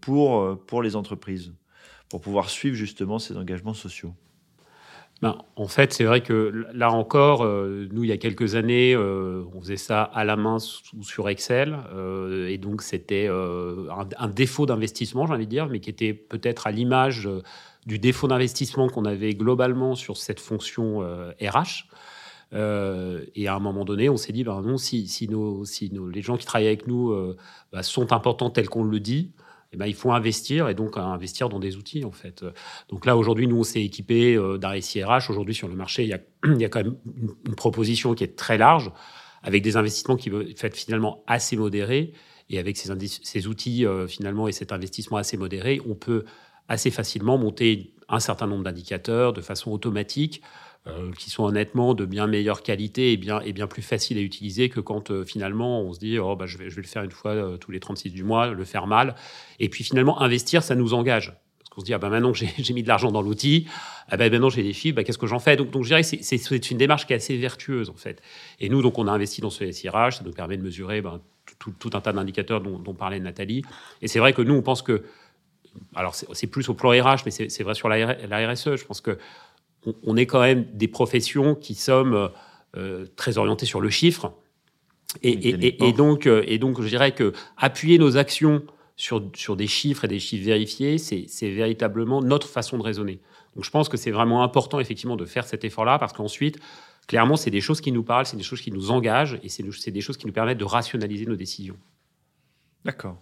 pour, 0.00 0.58
pour 0.66 0.82
les 0.82 0.96
entreprises, 0.96 1.52
pour 2.08 2.20
pouvoir 2.20 2.50
suivre 2.50 2.74
justement 2.74 3.18
ces 3.18 3.36
engagements 3.36 3.74
sociaux 3.74 4.14
ben, 5.22 5.38
en 5.54 5.68
fait, 5.68 5.92
c'est 5.92 6.02
vrai 6.02 6.20
que 6.20 6.66
là 6.74 6.90
encore, 6.90 7.44
euh, 7.44 7.86
nous, 7.92 8.02
il 8.02 8.08
y 8.08 8.12
a 8.12 8.16
quelques 8.16 8.56
années, 8.56 8.92
euh, 8.92 9.44
on 9.54 9.60
faisait 9.60 9.76
ça 9.76 10.02
à 10.02 10.24
la 10.24 10.34
main 10.34 10.56
ou 10.96 11.04
sur 11.04 11.28
Excel. 11.28 11.78
Euh, 11.94 12.48
et 12.48 12.58
donc, 12.58 12.82
c'était 12.82 13.28
un, 13.28 14.28
défaut 14.28 14.66
d'investissement, 14.66 15.26
j'ai 15.28 15.32
envie 15.32 15.46
de 15.46 15.50
dire, 15.50 15.68
mais 15.68 15.78
qui 15.78 15.90
était 15.90 16.12
peut-être 16.12 16.66
à 16.66 16.72
l'image 16.72 17.28
du 17.86 18.00
défaut 18.00 18.26
d'investissement 18.26 18.88
qu'on 18.88 19.04
avait 19.04 19.34
globalement 19.34 19.94
sur 19.94 20.16
cette 20.16 20.40
fonction 20.40 21.00
RH. 21.40 21.86
Et 22.52 23.48
à 23.48 23.54
un 23.54 23.60
moment 23.60 23.84
donné, 23.84 24.08
on 24.08 24.16
s'est 24.16 24.32
dit, 24.32 24.44
ben 24.44 24.60
non, 24.62 24.76
si, 24.76 25.08
les 25.28 26.22
gens 26.22 26.36
qui 26.36 26.46
travaillent 26.46 26.66
avec 26.66 26.86
nous 26.86 27.14
ben, 27.72 27.82
sont 27.82 28.12
importants 28.12 28.50
tels 28.50 28.68
qu'on 28.68 28.84
le 28.84 29.00
dit, 29.00 29.32
eh 29.72 29.76
ben, 29.78 29.86
il 29.86 29.94
faut 29.94 30.12
investir 30.12 30.68
et 30.68 30.74
donc 30.74 30.98
investir 30.98 31.48
dans 31.48 31.58
des 31.58 31.76
outils 31.76 32.04
en 32.04 32.10
fait. 32.10 32.44
Donc 32.90 33.06
là 33.06 33.16
aujourd'hui 33.16 33.46
nous 33.46 33.56
on 33.56 33.62
s'est 33.62 33.82
équipé 33.82 34.34
euh, 34.34 34.58
d'un 34.58 34.78
SIRH. 34.78 35.30
Aujourd'hui 35.30 35.54
sur 35.54 35.68
le 35.68 35.74
marché 35.74 36.02
il 36.02 36.08
y, 36.08 36.64
a, 36.64 36.68
quand 36.68 36.84
même 36.84 36.96
une, 37.46 37.54
proposition 37.54 38.14
qui 38.14 38.24
est 38.24 38.36
très 38.36 38.58
large 38.58 38.92
avec 39.42 39.62
des 39.62 39.76
investissements 39.76 40.16
qui 40.16 40.30
vont 40.30 40.40
être 40.42 40.76
finalement 40.76 41.24
assez 41.26 41.56
modérés 41.56 42.12
et 42.50 42.58
avec 42.58 42.76
ces, 42.76 43.46
outils 43.46 43.86
euh, 43.86 44.06
finalement 44.06 44.46
et 44.46 44.52
cet 44.52 44.72
investissement 44.72 45.16
assez 45.16 45.36
modéré 45.36 45.80
on 45.88 45.94
peut 45.94 46.24
assez 46.68 46.90
facilement 46.90 47.38
monter 47.38 47.94
un 48.08 48.20
certain 48.20 48.46
nombre 48.46 48.64
d'indicateurs 48.64 49.32
de 49.32 49.40
façon 49.40 49.72
automatique 49.72 50.42
euh, 50.88 51.12
qui 51.12 51.30
sont 51.30 51.44
honnêtement 51.44 51.94
de 51.94 52.04
bien 52.04 52.26
meilleure 52.26 52.62
qualité 52.62 53.12
et 53.12 53.16
bien, 53.16 53.40
et 53.40 53.52
bien 53.52 53.66
plus 53.66 53.82
faciles 53.82 54.18
à 54.18 54.20
utiliser 54.20 54.68
que 54.68 54.80
quand 54.80 55.10
euh, 55.10 55.24
finalement 55.24 55.80
on 55.82 55.92
se 55.92 56.00
dit 56.00 56.18
oh, 56.18 56.34
bah, 56.34 56.46
je, 56.46 56.58
vais, 56.58 56.70
je 56.70 56.76
vais 56.76 56.82
le 56.82 56.88
faire 56.88 57.04
une 57.04 57.10
fois 57.10 57.32
euh, 57.32 57.56
tous 57.56 57.70
les 57.70 57.80
36 57.80 58.10
du 58.10 58.24
mois, 58.24 58.48
le 58.48 58.64
faire 58.64 58.86
mal. 58.86 59.14
Et 59.60 59.68
puis 59.68 59.84
finalement, 59.84 60.20
investir, 60.20 60.62
ça 60.62 60.74
nous 60.74 60.92
engage. 60.92 61.34
Parce 61.58 61.70
qu'on 61.70 61.80
se 61.82 61.86
dit, 61.86 61.94
ah 61.94 61.98
ben 61.98 62.08
maintenant 62.08 62.32
j'ai 62.58 62.74
mis 62.74 62.82
de 62.82 62.88
l'argent 62.88 63.12
dans 63.12 63.22
l'outil, 63.22 63.68
ah 64.08 64.16
ben 64.16 64.30
maintenant 64.30 64.50
j'ai 64.50 64.64
des 64.64 64.72
chiffres, 64.72 64.96
ben 64.96 65.04
qu'est-ce 65.04 65.18
que 65.18 65.26
j'en 65.26 65.38
fais? 65.38 65.56
Donc, 65.56 65.70
donc 65.70 65.84
je 65.84 65.88
dirais 65.88 66.02
que 66.02 66.08
c'est 66.20 66.70
une 66.70 66.78
démarche 66.78 67.06
qui 67.06 67.12
est 67.12 67.16
assez 67.16 67.36
vertueuse 67.36 67.88
en 67.88 67.96
fait. 67.96 68.20
Et 68.58 68.68
nous, 68.68 68.82
donc 68.82 68.98
on 68.98 69.06
a 69.06 69.12
investi 69.12 69.40
dans 69.40 69.50
ce 69.50 69.70
SIRH, 69.70 70.16
ça 70.16 70.24
nous 70.24 70.32
permet 70.32 70.56
de 70.56 70.62
mesurer 70.62 71.00
ben, 71.00 71.20
tout, 71.58 71.90
un 71.92 72.00
tas 72.00 72.12
d'indicateurs 72.12 72.60
dont, 72.60 72.94
parlait 72.94 73.20
Nathalie. 73.20 73.62
Et 74.00 74.08
c'est 74.08 74.18
vrai 74.18 74.32
que 74.32 74.42
nous, 74.42 74.54
on 74.54 74.62
pense 74.62 74.82
que, 74.82 75.04
alors 75.94 76.14
c'est 76.14 76.46
plus 76.46 76.68
au 76.68 76.74
plan 76.74 76.90
RH, 76.90 77.22
mais 77.24 77.30
c'est 77.30 77.62
vrai 77.62 77.74
sur 77.74 77.88
la, 77.88 78.52
RSE, 78.52 78.76
je 78.76 78.84
pense 78.84 79.00
que 79.00 79.18
on, 80.04 80.16
est 80.16 80.26
quand 80.26 80.40
même 80.40 80.64
des 80.72 80.88
professions 80.88 81.54
qui 81.54 81.74
sommes 81.74 82.30
euh, 82.76 83.06
très 83.16 83.38
orientées 83.38 83.66
sur 83.66 83.80
le 83.80 83.90
chiffre. 83.90 84.32
Et, 85.22 85.30
et, 85.30 85.86
et, 85.86 85.92
donc, 85.92 86.26
euh, 86.26 86.42
et 86.46 86.58
donc, 86.58 86.80
je 86.80 86.88
dirais 86.88 87.12
que 87.12 87.32
appuyer 87.56 87.98
nos 87.98 88.16
actions 88.16 88.62
sur, 88.96 89.30
sur 89.34 89.56
des 89.56 89.66
chiffres 89.66 90.04
et 90.04 90.08
des 90.08 90.18
chiffres 90.18 90.44
vérifiés, 90.44 90.98
c'est 90.98 91.50
véritablement 91.50 92.22
notre 92.22 92.48
façon 92.48 92.78
de 92.78 92.82
raisonner. 92.82 93.20
Donc 93.54 93.64
je 93.64 93.70
pense 93.70 93.88
que 93.88 93.96
c'est 93.96 94.10
vraiment 94.10 94.42
important 94.42 94.80
effectivement 94.80 95.16
de 95.16 95.24
faire 95.24 95.44
cet 95.44 95.64
effort-là 95.64 95.98
parce 95.98 96.12
qu'ensuite, 96.12 96.58
clairement, 97.06 97.36
c'est 97.36 97.50
des 97.50 97.60
choses 97.60 97.80
qui 97.80 97.92
nous 97.92 98.02
parlent, 98.02 98.26
c'est 98.26 98.36
des 98.36 98.42
choses 98.42 98.60
qui 98.60 98.70
nous 98.70 98.90
engagent 98.90 99.38
et 99.42 99.48
c'est 99.48 99.90
des 99.90 100.00
choses 100.00 100.16
qui 100.16 100.26
nous 100.26 100.32
permettent 100.32 100.58
de 100.58 100.64
rationaliser 100.64 101.26
nos 101.26 101.36
décisions. 101.36 101.76
D'accord. 102.84 103.18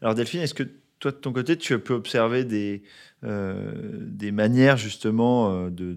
Alors 0.00 0.14
Delphine, 0.14 0.40
est-ce 0.40 0.54
que 0.54 0.68
toi 0.98 1.10
de 1.10 1.16
ton 1.16 1.32
côté, 1.32 1.56
tu 1.56 1.78
peux 1.78 1.94
observer 1.94 2.44
des, 2.44 2.82
euh, 3.24 3.72
des 4.00 4.30
manières 4.30 4.76
justement 4.76 5.50
euh, 5.50 5.70
de, 5.70 5.96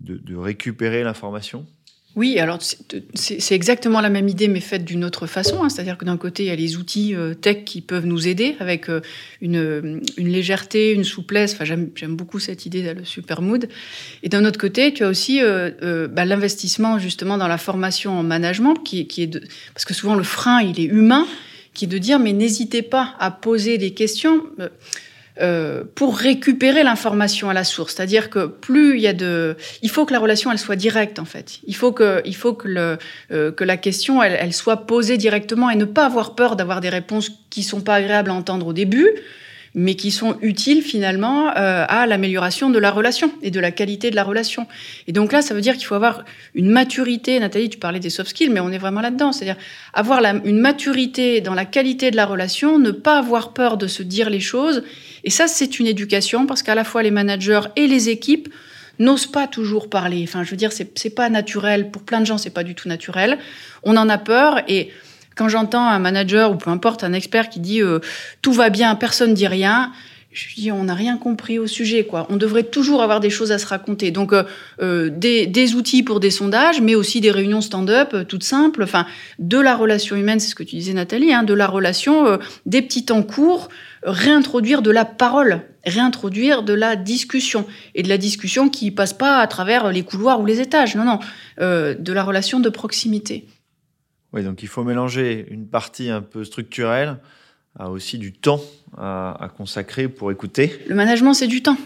de, 0.00 0.36
récupérer 0.36 1.02
l'information? 1.02 1.66
Oui, 2.14 2.38
alors 2.38 2.60
c'est 2.62 3.54
exactement 3.54 4.00
la 4.00 4.10
même 4.10 4.28
idée, 4.28 4.46
mais 4.46 4.60
faite 4.60 4.84
d'une 4.84 5.04
autre 5.04 5.26
façon. 5.26 5.64
Hein. 5.64 5.68
C'est-à-dire 5.68 5.98
que 5.98 6.04
d'un 6.04 6.16
côté, 6.16 6.44
il 6.44 6.46
y 6.46 6.50
a 6.50 6.56
les 6.56 6.76
outils 6.76 7.16
euh, 7.16 7.34
tech 7.34 7.64
qui 7.64 7.80
peuvent 7.80 8.06
nous 8.06 8.28
aider 8.28 8.54
avec 8.60 8.88
une, 9.40 10.00
une, 10.16 10.28
légèreté, 10.28 10.92
une 10.92 11.02
souplesse. 11.02 11.54
Enfin, 11.54 11.64
j'aime 11.64 12.14
beaucoup 12.14 12.38
cette 12.38 12.66
idée, 12.66 12.94
le 12.94 13.04
super 13.04 13.42
mood. 13.42 13.68
Et 14.22 14.28
d'un 14.28 14.44
autre 14.44 14.60
côté, 14.60 14.92
tu 14.94 15.02
as 15.02 15.08
aussi 15.08 15.40
bah, 15.40 16.24
l'investissement 16.24 16.98
justement 17.00 17.38
dans 17.38 17.48
la 17.48 17.58
formation 17.58 18.16
en 18.16 18.22
management, 18.22 18.74
qui, 18.76 19.08
qui 19.08 19.22
est 19.22 19.40
parce 19.72 19.84
que 19.84 19.94
souvent 19.94 20.14
le 20.14 20.22
frein, 20.22 20.60
il 20.62 20.78
est 20.78 20.84
humain, 20.84 21.26
qui 21.74 21.84
est 21.84 21.88
de 21.88 21.98
dire 21.98 22.18
mais 22.18 22.32
n'hésitez 22.32 22.82
pas 22.82 23.14
à 23.18 23.30
poser 23.30 23.78
des 23.78 23.92
questions. 23.92 24.42
Euh, 25.40 25.82
pour 25.96 26.16
récupérer 26.16 26.84
l'information 26.84 27.50
à 27.50 27.54
la 27.54 27.64
source. 27.64 27.96
C'est-à-dire 27.96 28.30
que 28.30 28.46
plus 28.46 28.94
il 28.94 29.00
y 29.00 29.08
a 29.08 29.12
de, 29.12 29.56
il 29.82 29.90
faut 29.90 30.06
que 30.06 30.12
la 30.12 30.20
relation 30.20 30.52
elle 30.52 30.60
soit 30.60 30.76
directe 30.76 31.18
en 31.18 31.24
fait. 31.24 31.58
Il 31.66 31.74
faut 31.74 31.90
que, 31.90 32.22
il 32.24 32.36
faut 32.36 32.54
que 32.54 32.68
le, 32.68 32.98
euh, 33.32 33.50
que 33.50 33.64
la 33.64 33.76
question 33.76 34.22
elle, 34.22 34.38
elle, 34.38 34.52
soit 34.52 34.86
posée 34.86 35.16
directement 35.16 35.70
et 35.70 35.74
ne 35.74 35.86
pas 35.86 36.06
avoir 36.06 36.36
peur 36.36 36.54
d'avoir 36.54 36.80
des 36.80 36.88
réponses 36.88 37.32
qui 37.50 37.64
sont 37.64 37.80
pas 37.80 37.96
agréables 37.96 38.30
à 38.30 38.34
entendre 38.34 38.68
au 38.68 38.72
début, 38.72 39.10
mais 39.74 39.94
qui 39.94 40.10
sont 40.10 40.36
utiles 40.40 40.82
finalement 40.82 41.48
euh, 41.48 41.84
à 41.88 42.06
l'amélioration 42.06 42.70
de 42.70 42.78
la 42.78 42.90
relation 42.90 43.32
et 43.42 43.50
de 43.50 43.60
la 43.60 43.70
qualité 43.70 44.10
de 44.10 44.16
la 44.16 44.24
relation. 44.24 44.66
Et 45.06 45.12
donc 45.12 45.32
là, 45.32 45.42
ça 45.42 45.54
veut 45.54 45.60
dire 45.60 45.74
qu'il 45.74 45.86
faut 45.86 45.94
avoir 45.94 46.24
une 46.54 46.70
maturité. 46.70 47.40
Nathalie, 47.40 47.68
tu 47.68 47.78
parlais 47.78 48.00
des 48.00 48.10
soft 48.10 48.30
skills, 48.30 48.50
mais 48.50 48.60
on 48.60 48.70
est 48.70 48.78
vraiment 48.78 49.00
là-dedans. 49.00 49.32
C'est-à-dire 49.32 49.60
avoir 49.92 50.20
la, 50.20 50.34
une 50.44 50.60
maturité 50.60 51.40
dans 51.40 51.54
la 51.54 51.64
qualité 51.64 52.10
de 52.10 52.16
la 52.16 52.26
relation, 52.26 52.78
ne 52.78 52.90
pas 52.90 53.18
avoir 53.18 53.52
peur 53.52 53.76
de 53.76 53.86
se 53.86 54.02
dire 54.02 54.30
les 54.30 54.40
choses 54.40 54.82
et 55.24 55.30
ça, 55.30 55.48
c'est 55.48 55.80
une 55.80 55.86
éducation 55.86 56.46
parce 56.46 56.62
qu'à 56.62 56.74
la 56.74 56.84
fois 56.84 57.02
les 57.02 57.10
managers 57.10 57.62
et 57.76 57.86
les 57.86 58.10
équipes 58.10 58.48
n'osent 58.98 59.26
pas 59.26 59.48
toujours 59.48 59.90
parler. 59.90 60.22
Enfin, 60.22 60.44
je 60.44 60.50
veux 60.50 60.56
dire, 60.56 60.70
c'est 60.72 61.14
pas 61.14 61.28
naturel. 61.30 61.90
Pour 61.90 62.02
plein 62.02 62.20
de 62.20 62.26
gens, 62.26 62.38
c'est 62.38 62.50
pas 62.50 62.62
du 62.62 62.74
tout 62.74 62.88
naturel. 62.88 63.38
On 63.82 63.96
en 63.96 64.08
a 64.08 64.18
peur 64.18 64.60
et 64.68 64.90
quand 65.34 65.48
j'entends 65.48 65.86
un 65.86 65.98
manager 65.98 66.52
ou 66.52 66.56
peu 66.56 66.70
importe 66.70 67.04
un 67.04 67.12
expert 67.12 67.48
qui 67.48 67.60
dit 67.60 67.82
euh, 67.82 68.00
tout 68.42 68.52
va 68.52 68.70
bien, 68.70 68.94
personne 68.94 69.34
dit 69.34 69.46
rien, 69.46 69.92
je 70.32 70.54
dis 70.56 70.72
on 70.72 70.84
n'a 70.84 70.94
rien 70.94 71.16
compris 71.16 71.58
au 71.58 71.66
sujet 71.66 72.04
quoi. 72.04 72.26
On 72.30 72.36
devrait 72.36 72.64
toujours 72.64 73.02
avoir 73.02 73.20
des 73.20 73.30
choses 73.30 73.52
à 73.52 73.58
se 73.58 73.66
raconter. 73.66 74.10
Donc 74.10 74.32
euh, 74.32 74.44
euh 74.80 75.10
des, 75.10 75.46
des, 75.46 75.74
outils 75.74 76.02
pour 76.02 76.20
des 76.20 76.30
sondages, 76.30 76.80
mais 76.80 76.94
aussi 76.94 77.20
des 77.20 77.30
réunions 77.30 77.60
stand-up 77.60 78.10
euh, 78.14 78.24
toutes 78.24 78.44
simples. 78.44 78.82
Enfin, 78.82 79.06
de 79.38 79.58
la 79.58 79.76
relation 79.76 80.16
humaine, 80.16 80.40
c'est 80.40 80.50
ce 80.50 80.54
que 80.54 80.64
tu 80.64 80.76
disais 80.76 80.92
Nathalie, 80.92 81.32
hein, 81.32 81.42
de 81.42 81.54
la 81.54 81.66
relation, 81.66 82.38
des 82.66 82.82
petits 82.82 83.04
temps 83.04 83.22
courts 83.22 83.68
réintroduire 84.04 84.82
de 84.82 84.90
la 84.90 85.04
parole, 85.04 85.62
réintroduire 85.84 86.62
de 86.62 86.74
la 86.74 86.96
discussion. 86.96 87.66
Et 87.94 88.02
de 88.02 88.08
la 88.08 88.18
discussion 88.18 88.68
qui 88.68 88.90
passe 88.90 89.12
pas 89.12 89.38
à 89.38 89.46
travers 89.46 89.90
les 89.90 90.02
couloirs 90.02 90.40
ou 90.40 90.46
les 90.46 90.60
étages, 90.60 90.94
non, 90.94 91.04
non, 91.04 91.18
euh, 91.60 91.94
de 91.98 92.12
la 92.12 92.22
relation 92.22 92.60
de 92.60 92.68
proximité. 92.68 93.46
Oui, 94.34 94.42
donc 94.42 94.64
il 94.64 94.68
faut 94.68 94.82
mélanger 94.82 95.46
une 95.48 95.68
partie 95.68 96.10
un 96.10 96.20
peu 96.20 96.44
structurelle 96.44 97.18
à 97.78 97.88
aussi 97.88 98.18
du 98.18 98.32
temps 98.32 98.60
à, 98.96 99.44
à 99.44 99.48
consacrer 99.48 100.08
pour 100.08 100.32
écouter. 100.32 100.72
Le 100.88 100.94
management, 100.96 101.34
c'est 101.34 101.46
du 101.46 101.62
temps. 101.62 101.76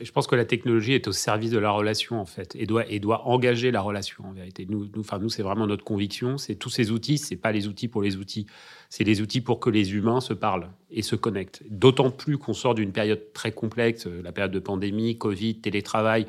Je 0.00 0.10
pense 0.10 0.26
que 0.26 0.34
la 0.34 0.46
technologie 0.46 0.94
est 0.94 1.06
au 1.08 1.12
service 1.12 1.50
de 1.50 1.58
la 1.58 1.70
relation 1.70 2.18
en 2.18 2.24
fait 2.24 2.56
et 2.56 2.64
doit 2.64 2.90
et 2.90 3.00
doit 3.00 3.28
engager 3.28 3.70
la 3.70 3.82
relation 3.82 4.24
en 4.24 4.32
vérité. 4.32 4.66
Nous, 4.68 4.88
nous, 4.94 5.00
enfin 5.00 5.18
nous, 5.18 5.28
c'est 5.28 5.42
vraiment 5.42 5.66
notre 5.66 5.84
conviction. 5.84 6.38
C'est 6.38 6.54
tous 6.54 6.70
ces 6.70 6.90
outils, 6.90 7.18
c'est 7.18 7.36
pas 7.36 7.52
les 7.52 7.68
outils 7.68 7.86
pour 7.86 8.00
les 8.00 8.16
outils, 8.16 8.46
c'est 8.88 9.04
les 9.04 9.20
outils 9.20 9.42
pour 9.42 9.60
que 9.60 9.68
les 9.68 9.92
humains 9.92 10.22
se 10.22 10.32
parlent 10.32 10.70
et 10.90 11.02
se 11.02 11.16
connectent. 11.16 11.62
D'autant 11.68 12.10
plus 12.10 12.38
qu'on 12.38 12.54
sort 12.54 12.74
d'une 12.74 12.92
période 12.92 13.20
très 13.34 13.52
complexe, 13.52 14.06
euh, 14.06 14.22
la 14.22 14.32
période 14.32 14.52
de 14.52 14.58
pandémie, 14.58 15.18
Covid, 15.18 15.56
télétravail, 15.56 16.24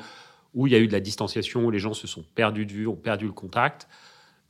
où 0.52 0.66
il 0.66 0.74
y 0.74 0.76
a 0.76 0.78
eu 0.78 0.86
de 0.86 0.92
la 0.92 1.00
distanciation, 1.00 1.64
où 1.64 1.70
les 1.70 1.78
gens 1.78 1.94
se 1.94 2.06
sont 2.06 2.24
perdus 2.34 2.66
de 2.66 2.72
vue, 2.72 2.86
ont 2.86 2.96
perdu 2.96 3.24
le 3.24 3.32
contact 3.32 3.88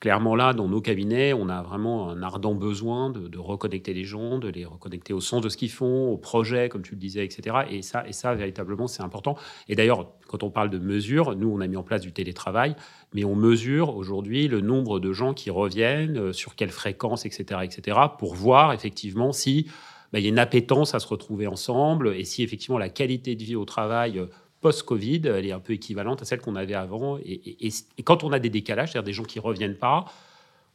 clairement 0.00 0.34
là, 0.34 0.54
dans 0.54 0.66
nos 0.66 0.80
cabinets, 0.80 1.34
on 1.34 1.48
a 1.50 1.62
vraiment 1.62 2.08
un 2.08 2.22
ardent 2.22 2.54
besoin 2.54 3.10
de, 3.10 3.38
reconnecter 3.38 3.92
les 3.92 4.04
gens, 4.04 4.38
de 4.38 4.48
les 4.48 4.64
reconnecter 4.64 5.12
au 5.12 5.20
sens 5.20 5.42
de 5.42 5.48
ce 5.50 5.58
qu'ils 5.58 5.70
font, 5.70 6.08
au 6.10 6.16
projet, 6.16 6.70
comme 6.70 6.82
tu 6.82 6.92
le 6.92 7.00
disais, 7.00 7.24
etc. 7.24 7.58
Et 7.70 7.82
ça, 7.82 8.06
et 8.08 8.12
ça 8.12 8.34
véritablement, 8.34 8.86
c'est 8.86 9.02
important. 9.02 9.36
Et 9.68 9.74
d'ailleurs, 9.74 10.10
quand 10.26 10.42
on 10.42 10.50
parle 10.50 10.70
de 10.70 10.78
mesures, 10.78 11.36
nous, 11.36 11.48
on 11.48 11.60
a 11.60 11.66
mis 11.66 11.76
en 11.76 11.82
place 11.82 12.00
du 12.00 12.12
télétravail, 12.12 12.74
mais 13.12 13.24
on 13.24 13.36
mesure 13.36 13.94
aujourd'hui 13.94 14.48
le 14.48 14.60
nombre 14.60 15.00
de 15.00 15.12
gens 15.12 15.34
qui 15.34 15.50
reviennent, 15.50 16.16
euh, 16.16 16.32
sur 16.32 16.54
quelle 16.54 16.70
fréquence, 16.70 17.26
etc., 17.26 17.60
etc., 17.62 17.98
pour 18.18 18.34
voir 18.34 18.72
effectivement 18.72 19.32
si 19.32 19.66
bah, 20.12 20.18
il 20.18 20.22
y 20.22 20.26
a 20.26 20.30
une 20.30 20.38
appétence 20.38 20.94
à 20.94 20.98
se 20.98 21.06
retrouver 21.06 21.46
ensemble 21.46 22.14
et 22.16 22.24
si 22.24 22.42
effectivement 22.42 22.78
la 22.78 22.88
qualité 22.88 23.36
de 23.36 23.44
vie 23.44 23.54
au 23.54 23.64
travail 23.64 24.18
euh, 24.18 24.26
post-Covid, 24.60 25.22
elle 25.24 25.46
est 25.46 25.52
un 25.52 25.60
peu 25.60 25.72
équivalente 25.72 26.22
à 26.22 26.24
celle 26.24 26.40
qu'on 26.40 26.56
avait 26.56 26.74
avant. 26.74 27.18
Et, 27.24 27.70
quand 28.04 28.24
on 28.24 28.32
a 28.32 28.38
des 28.38 28.50
décalages, 28.50 28.92
c'est-à-dire 28.92 29.06
des 29.06 29.12
gens 29.12 29.24
qui 29.24 29.38
reviennent 29.38 29.76
pas, 29.76 30.04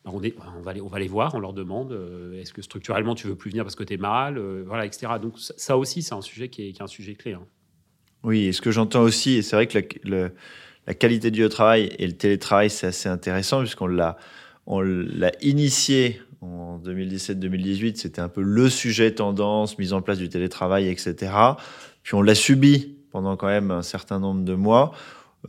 ben, 0.03 0.11
on, 0.13 0.61
va 0.61 0.99
les, 0.99 1.07
voir, 1.07 1.33
on 1.33 1.39
leur 1.39 1.53
demande 1.53 1.91
euh, 1.91 2.39
est-ce 2.39 2.53
que 2.53 2.61
structurellement 2.61 3.15
tu 3.15 3.25
veux 3.25 3.35
plus 3.35 3.49
venir 3.49 3.63
parce 3.63 3.75
que 3.75 3.83
tu 3.83 3.95
es 3.95 3.97
mal, 3.97 4.37
euh, 4.37 4.63
voilà, 4.67 4.85
etc. 4.85 5.13
Donc 5.19 5.33
ça, 5.39 5.77
aussi, 5.77 6.03
c'est 6.03 6.13
un 6.13 6.21
sujet 6.21 6.47
qui 6.49 6.67
est, 6.67 6.79
un 6.79 6.87
sujet 6.87 7.15
clé. 7.15 7.33
Hein. 7.33 7.45
Oui, 8.23 8.45
et 8.45 8.53
ce 8.53 8.61
que 8.61 8.69
j'entends 8.69 9.01
aussi, 9.01 9.33
et 9.33 9.41
c'est 9.41 9.55
vrai 9.55 9.65
que 9.65 9.79
la, 10.03 10.93
qualité 10.93 11.31
du 11.31 11.47
travail 11.49 11.89
et 11.97 12.05
le 12.05 12.13
télétravail, 12.13 12.69
c'est 12.69 12.87
assez 12.87 13.09
intéressant 13.09 13.61
puisqu'on 13.61 13.87
l'a, 13.87 14.17
on 14.67 14.81
l'a 14.81 15.31
initié 15.41 16.21
en 16.41 16.79
2017-2018, 16.85 17.95
c'était 17.95 18.21
un 18.21 18.29
peu 18.29 18.41
le 18.41 18.69
sujet 18.69 19.11
tendance, 19.11 19.79
mise 19.79 19.93
en 19.93 20.01
place 20.03 20.19
du 20.19 20.29
télétravail, 20.29 20.87
etc. 20.87 21.31
Puis 22.03 22.13
on 22.13 22.21
l'a 22.21 22.35
subi 22.35 22.94
pendant 23.15 23.37
quand 23.37 23.47
même 23.47 23.71
un 23.71 23.81
certain 23.81 24.19
nombre 24.19 24.43
de 24.43 24.55
mois, 24.55 24.91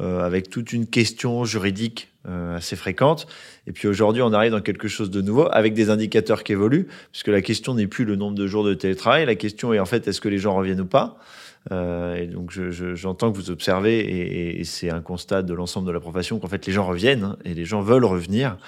euh, 0.00 0.24
avec 0.24 0.50
toute 0.50 0.72
une 0.72 0.86
question 0.86 1.44
juridique 1.44 2.12
euh, 2.28 2.56
assez 2.56 2.76
fréquente. 2.76 3.26
Et 3.66 3.72
puis 3.72 3.88
aujourd'hui, 3.88 4.22
on 4.22 4.32
arrive 4.32 4.52
dans 4.52 4.60
quelque 4.60 4.86
chose 4.86 5.10
de 5.10 5.20
nouveau, 5.20 5.48
avec 5.50 5.74
des 5.74 5.90
indicateurs 5.90 6.44
qui 6.44 6.52
évoluent, 6.52 6.86
puisque 7.10 7.26
la 7.26 7.42
question 7.42 7.74
n'est 7.74 7.88
plus 7.88 8.04
le 8.04 8.14
nombre 8.14 8.36
de 8.36 8.46
jours 8.46 8.62
de 8.62 8.72
télétravail, 8.72 9.26
la 9.26 9.34
question 9.34 9.72
est 9.72 9.80
en 9.80 9.84
fait, 9.84 10.06
est-ce 10.06 10.20
que 10.20 10.28
les 10.28 10.38
gens 10.38 10.54
reviennent 10.54 10.80
ou 10.80 10.86
pas? 10.86 11.18
Euh, 11.72 12.14
et 12.14 12.28
donc 12.28 12.52
j'entends 12.94 13.32
que 13.32 13.36
vous 13.36 13.50
observez, 13.50 14.60
et, 14.60 14.62
c'est 14.62 14.90
un 14.90 15.00
constat 15.00 15.42
de 15.42 15.52
l'ensemble 15.52 15.88
de 15.88 15.92
la 15.92 15.98
profession, 15.98 16.38
qu'en 16.38 16.46
fait 16.46 16.64
les 16.66 16.72
gens 16.72 16.86
reviennent, 16.86 17.24
hein, 17.24 17.36
et 17.44 17.52
les 17.52 17.64
gens 17.64 17.80
veulent 17.80 18.04
revenir, 18.04 18.58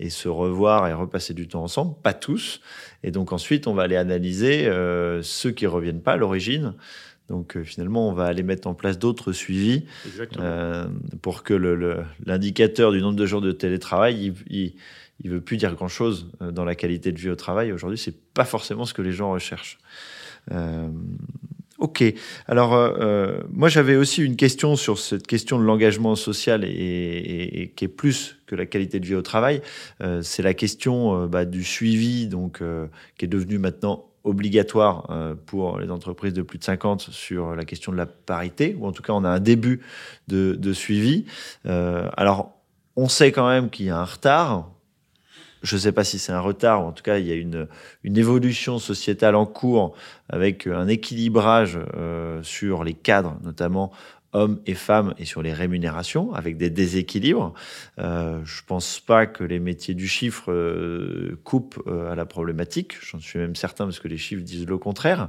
et 0.00 0.10
se 0.10 0.28
revoir 0.28 0.88
et 0.88 0.92
repasser 0.92 1.32
du 1.32 1.46
temps 1.46 1.62
ensemble, 1.62 1.94
pas 2.02 2.12
tous. 2.12 2.60
Et 3.04 3.12
donc 3.12 3.32
ensuite, 3.32 3.68
on 3.68 3.74
va 3.74 3.84
aller 3.84 3.94
analyser 3.94 4.68
ceux 5.22 5.52
qui 5.52 5.68
reviennent 5.68 6.02
pas 6.02 6.14
à 6.14 6.16
l'origine, 6.16 6.74
donc 7.28 7.56
euh, 7.56 7.64
finalement, 7.64 8.08
on 8.08 8.12
va 8.12 8.24
aller 8.24 8.42
mettre 8.42 8.68
en 8.68 8.74
place 8.74 8.98
d'autres 8.98 9.32
suivis 9.32 9.84
euh, 10.38 10.86
pour 11.20 11.42
que 11.42 11.54
l'indicateur 12.24 12.92
du 12.92 13.00
nombre 13.00 13.16
de 13.16 13.26
jours 13.26 13.42
de 13.42 13.52
télétravail, 13.52 14.32
il, 14.48 14.74
il, 15.20 15.30
veut 15.30 15.40
plus 15.40 15.58
dire 15.58 15.74
grand 15.74 15.88
chose 15.88 16.30
euh, 16.40 16.50
dans 16.50 16.64
la 16.64 16.74
qualité 16.74 17.12
de 17.12 17.18
vie 17.18 17.28
au 17.28 17.36
travail. 17.36 17.70
Aujourd'hui, 17.72 17.98
c'est 17.98 18.16
pas 18.32 18.46
forcément 18.46 18.86
ce 18.86 18.94
que 18.94 19.02
les 19.02 19.12
gens 19.12 19.30
recherchent. 19.30 19.78
ok. 21.78 22.02
Alors 22.46 22.70
moi, 23.52 23.68
j'avais 23.68 23.96
aussi 23.96 24.24
une 24.24 24.36
question 24.36 24.76
sur 24.76 24.98
cette 24.98 25.26
question 25.26 25.58
de 25.58 25.64
l'engagement 25.64 26.16
social 26.16 26.64
et, 26.64 27.72
qui 27.76 27.84
est 27.84 27.88
plus 27.88 28.38
que 28.46 28.54
la 28.54 28.64
qualité 28.64 29.00
de 29.00 29.06
vie 29.06 29.14
au 29.14 29.22
travail. 29.22 29.60
c'est 30.22 30.42
la 30.42 30.54
question 30.54 31.26
bah, 31.26 31.44
du 31.44 31.62
suivi, 31.62 32.26
donc 32.26 32.62
qui 33.18 33.24
est 33.26 33.28
devenu 33.28 33.58
maintenant 33.58 34.08
obligatoire 34.24 35.06
euh, 35.10 35.34
pour 35.46 35.78
les 35.78 35.90
entreprises 35.90 36.32
de 36.32 36.42
plus 36.42 36.58
de 36.58 36.64
50 36.64 37.00
sur 37.00 37.54
la 37.54 37.64
question 37.64 37.92
de 37.92 37.96
la 37.96 38.06
parité, 38.06 38.76
ou 38.78 38.86
en 38.86 38.92
tout 38.92 39.02
cas 39.02 39.12
on 39.12 39.24
a 39.24 39.28
un 39.28 39.40
début 39.40 39.80
de, 40.28 40.72
suivi. 40.72 41.24
Euh, 41.66 42.08
alors 42.16 42.52
on 42.96 43.08
sait 43.08 43.32
quand 43.32 43.48
même 43.48 43.70
qu'il 43.70 43.86
y 43.86 43.90
a 43.90 43.98
un 43.98 44.04
retard, 44.04 44.70
je 45.62 45.76
ne 45.76 45.80
sais 45.80 45.92
pas 45.92 46.04
si 46.04 46.18
c'est 46.18 46.32
un 46.32 46.40
retard, 46.40 46.84
ou 46.84 46.88
en 46.88 46.92
tout 46.92 47.02
cas, 47.02 47.18
il 47.18 47.26
y 47.26 47.32
a 47.32 47.34
une, 47.34 47.66
évolution 48.04 48.78
sociétale 48.78 49.34
en 49.34 49.46
cours 49.46 49.94
avec 50.28 50.66
un 50.66 50.88
équilibrage 50.88 51.78
euh, 51.96 52.42
sur 52.42 52.84
les 52.84 52.94
cadres, 52.94 53.36
notamment 53.42 53.92
hommes 54.32 54.60
et 54.66 54.74
femmes, 54.74 55.14
et 55.18 55.24
sur 55.24 55.42
les 55.42 55.52
rémunérations, 55.52 56.34
avec 56.34 56.56
des 56.56 56.70
déséquilibres. 56.70 57.54
Euh, 57.98 58.40
je 58.44 58.62
pense 58.66 59.00
pas 59.00 59.26
que 59.26 59.42
les 59.42 59.58
métiers 59.58 59.94
du 59.94 60.06
chiffre 60.06 60.52
euh, 60.52 61.38
coupent 61.44 61.82
euh, 61.86 62.12
à 62.12 62.14
la 62.14 62.26
problématique. 62.26 62.94
J'en 63.00 63.20
suis 63.20 63.38
même 63.38 63.56
certain 63.56 63.84
parce 63.84 64.00
que 64.00 64.08
les 64.08 64.18
chiffres 64.18 64.42
disent 64.42 64.66
le 64.66 64.76
contraire. 64.76 65.28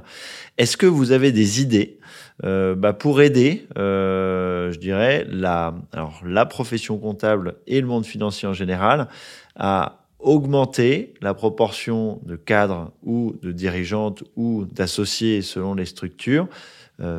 Est-ce 0.58 0.76
que 0.76 0.86
vous 0.86 1.12
avez 1.12 1.32
des 1.32 1.60
idées 1.60 1.98
bah, 2.42 2.94
pour 2.94 3.20
aider, 3.20 3.66
je 3.76 4.76
dirais, 4.78 5.26
la, 5.28 5.74
alors, 5.92 6.22
la 6.24 6.46
profession 6.46 6.98
comptable 6.98 7.56
et 7.66 7.80
le 7.80 7.86
monde 7.86 8.06
financier 8.06 8.48
en 8.48 8.54
général 8.54 9.08
à 9.56 10.06
augmenter 10.18 11.14
la 11.20 11.34
proportion 11.34 12.20
de 12.24 12.36
cadres 12.36 12.92
ou 13.02 13.36
de 13.42 13.52
dirigeantes 13.52 14.24
ou 14.36 14.64
d'associés 14.64 15.42
selon 15.42 15.74
les 15.74 15.84
structures 15.84 16.48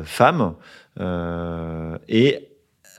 femmes 0.04 0.54
et 0.98 2.48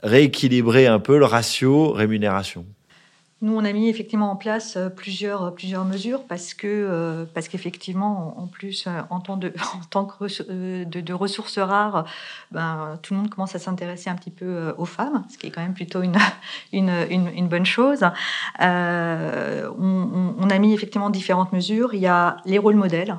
rééquilibrer 0.02 0.86
un 0.86 0.98
peu 0.98 1.18
le 1.18 1.24
ratio 1.24 1.92
rémunération 1.92 2.66
nous, 3.44 3.54
on 3.54 3.64
a 3.66 3.72
mis 3.72 3.90
effectivement 3.90 4.30
en 4.30 4.36
place 4.36 4.78
euh, 4.78 4.88
plusieurs, 4.88 5.54
plusieurs 5.54 5.84
mesures 5.84 6.24
parce 6.26 6.54
que 6.54 7.26
parce 7.34 7.48
qu'effectivement, 7.48 8.40
en 8.40 8.46
plus, 8.46 8.88
en 9.10 9.20
tant, 9.20 9.36
de, 9.36 9.52
en 9.74 9.84
tant 9.90 10.06
que 10.06 10.84
de, 10.84 11.12
ressources 11.12 11.58
rares, 11.58 12.06
ben, 12.52 12.98
tout 13.02 13.12
le 13.12 13.20
monde 13.20 13.28
commence 13.28 13.54
à 13.54 13.58
s'intéresser 13.58 14.08
un 14.08 14.14
petit 14.14 14.30
peu 14.30 14.72
aux 14.78 14.86
femmes, 14.86 15.24
ce 15.28 15.36
qui 15.36 15.48
est 15.48 15.50
quand 15.50 15.60
même 15.60 15.74
plutôt 15.74 16.00
une, 16.00 16.16
une, 16.72 17.06
une, 17.10 17.48
bonne 17.48 17.66
chose. 17.66 18.04
on, 18.60 20.50
a 20.50 20.58
mis 20.58 20.72
effectivement 20.72 21.10
différentes 21.10 21.52
mesures. 21.52 21.92
Il 21.92 22.00
y 22.00 22.06
a 22.06 22.38
les 22.46 22.58
rôles 22.58 22.76
modèles 22.76 23.14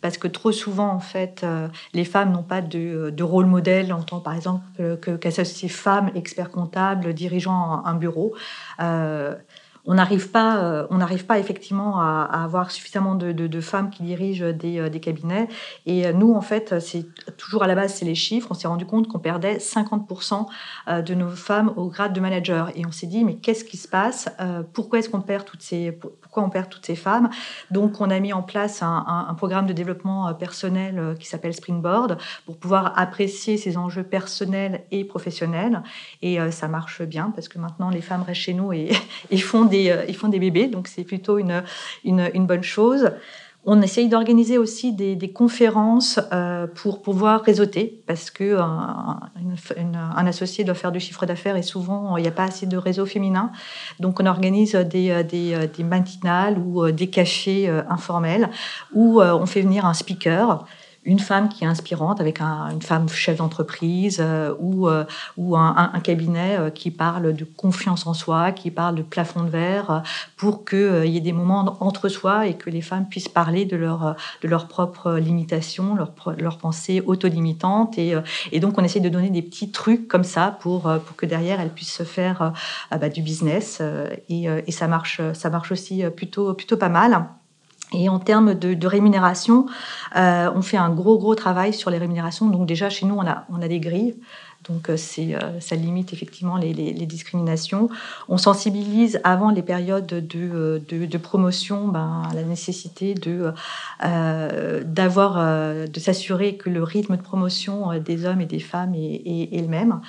parce 0.00 0.18
que 0.18 0.28
trop 0.28 0.52
souvent, 0.52 0.88
en 0.90 1.00
fait, 1.00 1.42
euh, 1.42 1.68
les 1.92 2.04
femmes 2.04 2.32
n'ont 2.32 2.42
pas 2.42 2.60
de, 2.60 3.10
de, 3.10 3.22
rôle 3.22 3.46
modèle 3.46 3.92
en 3.92 4.02
tant, 4.02 4.20
par 4.20 4.34
exemple, 4.34 4.62
que, 5.00 5.16
qu'associées 5.16 5.68
femmes, 5.68 6.10
experts 6.14 6.50
comptables, 6.50 7.14
dirigeant 7.14 7.82
un, 7.84 7.94
bureau. 7.94 8.34
On 9.90 9.94
n'arrive 9.94 10.30
pas, 10.30 10.58
euh, 10.58 10.86
on 10.90 10.98
n'arrive 10.98 11.24
pas 11.24 11.38
effectivement 11.38 11.98
à, 11.98 12.24
avoir 12.44 12.70
suffisamment 12.70 13.14
de, 13.14 13.60
femmes 13.60 13.88
qui 13.88 14.02
dirigent 14.02 14.52
des, 14.52 14.78
euh, 14.78 14.90
cabinets. 14.90 15.48
Et 15.86 16.06
euh, 16.06 16.12
nous, 16.12 16.34
en 16.34 16.42
fait, 16.42 16.78
c'est 16.78 17.06
toujours 17.38 17.62
à 17.62 17.66
la 17.66 17.74
base, 17.74 17.94
c'est 17.94 18.04
les 18.04 18.14
chiffres. 18.14 18.48
On 18.50 18.54
s'est 18.54 18.68
rendu 18.68 18.84
compte 18.84 19.08
qu'on 19.08 19.18
perdait 19.18 19.56
50% 19.56 20.46
de 20.88 21.14
nos 21.14 21.30
femmes 21.30 21.72
au 21.76 21.88
grade 21.88 22.12
de 22.12 22.20
manager. 22.20 22.70
Et 22.76 22.84
on 22.84 22.92
s'est 22.92 23.06
dit, 23.06 23.24
mais 23.24 23.36
qu'est-ce 23.36 23.64
qui 23.64 23.78
se 23.78 23.88
passe 23.88 24.28
Pourquoi 24.74 24.98
est-ce 24.98 25.08
qu'on 25.08 25.22
perd 25.22 25.46
toutes 25.46 25.62
ces, 25.62 25.92
pourquoi 25.92 26.42
on 26.42 26.50
perd 26.50 26.68
toutes 26.68 26.84
ces 26.84 26.96
femmes? 26.96 27.30
Donc, 27.70 28.00
on 28.00 28.10
a 28.10 28.20
mis 28.20 28.34
en 28.34 28.42
place 28.42 28.82
un, 28.82 29.34
programme 29.36 29.66
de 29.66 29.72
développement 29.72 30.34
personnel 30.34 31.14
qui 31.18 31.26
s'appelle 31.26 31.54
Springboard 31.54 32.18
pour 32.44 32.58
pouvoir 32.58 32.92
apprécier 32.98 33.56
ces 33.56 33.78
enjeux 33.78 34.02
personnels 34.02 34.84
et 34.90 35.04
professionnels. 35.04 35.82
Et 36.20 36.38
ça 36.50 36.68
marche 36.68 37.02
bien 37.02 37.32
parce 37.34 37.48
que 37.48 37.58
maintenant, 37.58 37.88
les 37.88 38.02
femmes 38.02 38.22
restent 38.22 38.42
chez 38.42 38.54
nous 38.54 38.72
et 38.72 38.90
font 39.38 39.64
des 39.64 39.77
euh, 39.86 40.04
ils 40.08 40.16
font 40.16 40.28
des 40.28 40.38
bébés, 40.38 40.66
donc 40.66 40.88
c'est 40.88 41.04
plutôt 41.04 41.38
une, 41.38 41.62
une, 42.04 42.46
bonne 42.46 42.62
chose. 42.62 43.10
On 43.64 43.82
essaye 43.82 44.08
d'organiser 44.08 44.56
aussi 44.56 44.92
des, 44.92 45.32
conférences 45.32 46.20
euh, 46.32 46.66
pour 46.66 47.02
pouvoir 47.02 47.42
réseauter, 47.42 48.02
parce 48.06 48.30
que 48.30 48.58
un, 48.58 50.26
associé 50.26 50.64
doit 50.64 50.74
faire 50.74 50.92
du 50.92 51.00
chiffre 51.00 51.26
d'affaires 51.26 51.56
et 51.56 51.62
souvent 51.62 52.16
il 52.16 52.22
n'y 52.22 52.28
a 52.28 52.32
pas 52.32 52.44
assez 52.44 52.66
de 52.66 52.76
réseau 52.76 53.06
féminin. 53.06 53.50
Donc 54.00 54.20
on 54.20 54.26
organise 54.26 54.74
des, 54.74 55.22
des, 55.24 55.68
des 55.76 55.84
matinales 55.84 56.58
ou 56.58 56.90
des 56.90 57.08
cachets 57.08 57.68
euh, 57.68 57.82
informels 57.88 58.50
où 58.94 59.20
on 59.20 59.46
fait 59.46 59.62
venir 59.62 59.84
un 59.86 59.94
speaker 59.94 60.64
une 61.08 61.18
femme 61.18 61.48
qui 61.48 61.64
est 61.64 61.66
inspirante 61.66 62.20
avec 62.20 62.42
une 62.42 62.82
femme 62.82 63.08
chef 63.08 63.38
d'entreprise 63.38 64.18
euh, 64.20 64.54
ou, 64.60 64.88
euh, 64.88 65.04
ou 65.38 65.56
un, 65.56 65.90
cabinet 66.04 66.58
euh, 66.58 66.70
qui 66.70 66.90
parle 66.90 67.32
de 67.32 67.44
confiance 67.44 68.06
en 68.06 68.12
soi, 68.12 68.52
qui 68.52 68.70
parle 68.70 68.94
de 68.94 69.02
plafond 69.02 69.42
de 69.42 69.48
verre, 69.48 70.02
pour 70.36 70.66
qu'il 70.66 71.06
y 71.06 71.16
ait 71.16 71.22
des 71.22 71.32
moments 71.32 71.78
entre 71.80 72.10
soi 72.10 72.46
et 72.46 72.54
que 72.54 72.68
les 72.68 72.82
femmes 72.82 73.08
puissent 73.08 73.28
parler 73.28 73.64
de 73.64 73.74
leur, 73.74 74.16
de 74.42 74.48
leurs 74.48 74.68
propres 74.68 75.14
limitations, 75.14 75.94
leurs 75.94 76.12
leur 76.36 76.58
pensées 76.58 77.02
autolimitantes. 77.06 77.96
Et, 77.96 78.14
et 78.52 78.60
donc, 78.60 78.76
on 78.76 78.84
essaie 78.84 79.00
de 79.00 79.08
donner 79.08 79.30
des 79.30 79.42
petits 79.42 79.70
trucs 79.70 80.08
comme 80.08 80.24
ça 80.24 80.58
pour, 80.60 80.82
pour 80.82 81.16
que 81.16 81.24
derrière, 81.24 81.58
elles 81.58 81.72
puissent 81.72 81.94
se 81.94 82.02
faire 82.02 82.52
bah, 82.90 83.08
du 83.08 83.22
business. 83.22 83.80
Et, 84.28 84.44
et, 84.44 84.72
ça, 84.72 84.88
marche, 84.88 85.22
ça 85.32 85.48
marche 85.48 85.72
aussi 85.72 86.04
plutôt, 86.14 86.52
plutôt 86.52 86.76
pas 86.76 86.90
mal. 86.90 87.28
Et 87.92 88.08
en 88.08 88.18
termes 88.18 88.54
de, 88.54 88.86
rémunération, 88.86 89.66
euh, 90.16 90.50
on 90.54 90.62
fait 90.62 90.76
un 90.76 90.90
gros 90.90 91.18
gros 91.18 91.34
travail 91.34 91.72
sur 91.72 91.90
les 91.90 91.98
rémunérations. 91.98 92.46
Donc 92.48 92.66
déjà 92.66 92.90
chez 92.90 93.06
nous, 93.06 93.14
on 93.14 93.26
a, 93.26 93.44
on 93.50 93.62
a 93.62 93.68
des 93.68 93.80
grilles. 93.80 94.16
Donc 94.68 94.90
euh, 94.90 94.96
euh, 95.18 95.60
ça 95.60 95.76
limite 95.76 96.12
effectivement 96.12 96.56
les, 96.56 96.72
discriminations. 97.06 97.88
On 98.28 98.36
sensibilise 98.36 99.20
avant 99.24 99.50
les 99.50 99.62
périodes 99.62 100.06
de, 100.06 100.80
de, 100.88 101.18
promotion 101.18 101.88
ben, 101.88 102.22
la 102.34 102.42
nécessité 102.42 103.14
de, 103.14 103.52
de 104.02 106.00
s'assurer 106.00 106.56
que 106.56 106.70
le 106.70 106.82
rythme 106.82 107.16
de 107.16 107.22
promotion 107.22 107.98
des 107.98 108.26
hommes 108.26 108.40
et 108.40 108.46
des 108.46 108.60
femmes 108.60 108.94
est, 108.94 109.60
le 109.60 109.68
même. 109.68 110.00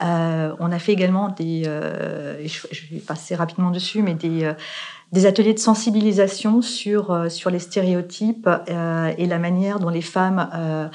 on 0.00 0.72
a 0.72 0.78
fait 0.78 0.92
également 0.92 1.28
des, 1.28 1.64
je 1.64 2.94
vais 2.94 3.00
passer 3.00 3.34
rapidement 3.34 3.70
dessus, 3.70 4.02
mais 4.02 4.14
des 5.12 5.26
ateliers 5.26 5.54
de 5.54 5.58
sensibilisation 5.58 6.60
sur, 6.62 7.10
euh, 7.10 7.28
les 7.50 7.58
stéréotypes 7.58 8.48
euh, 8.48 9.12
et 9.16 9.26
la 9.26 9.38
manière 9.38 9.78
dont 9.78 9.88
les 9.88 10.02
femmes 10.02 10.50
euh, 10.54 10.88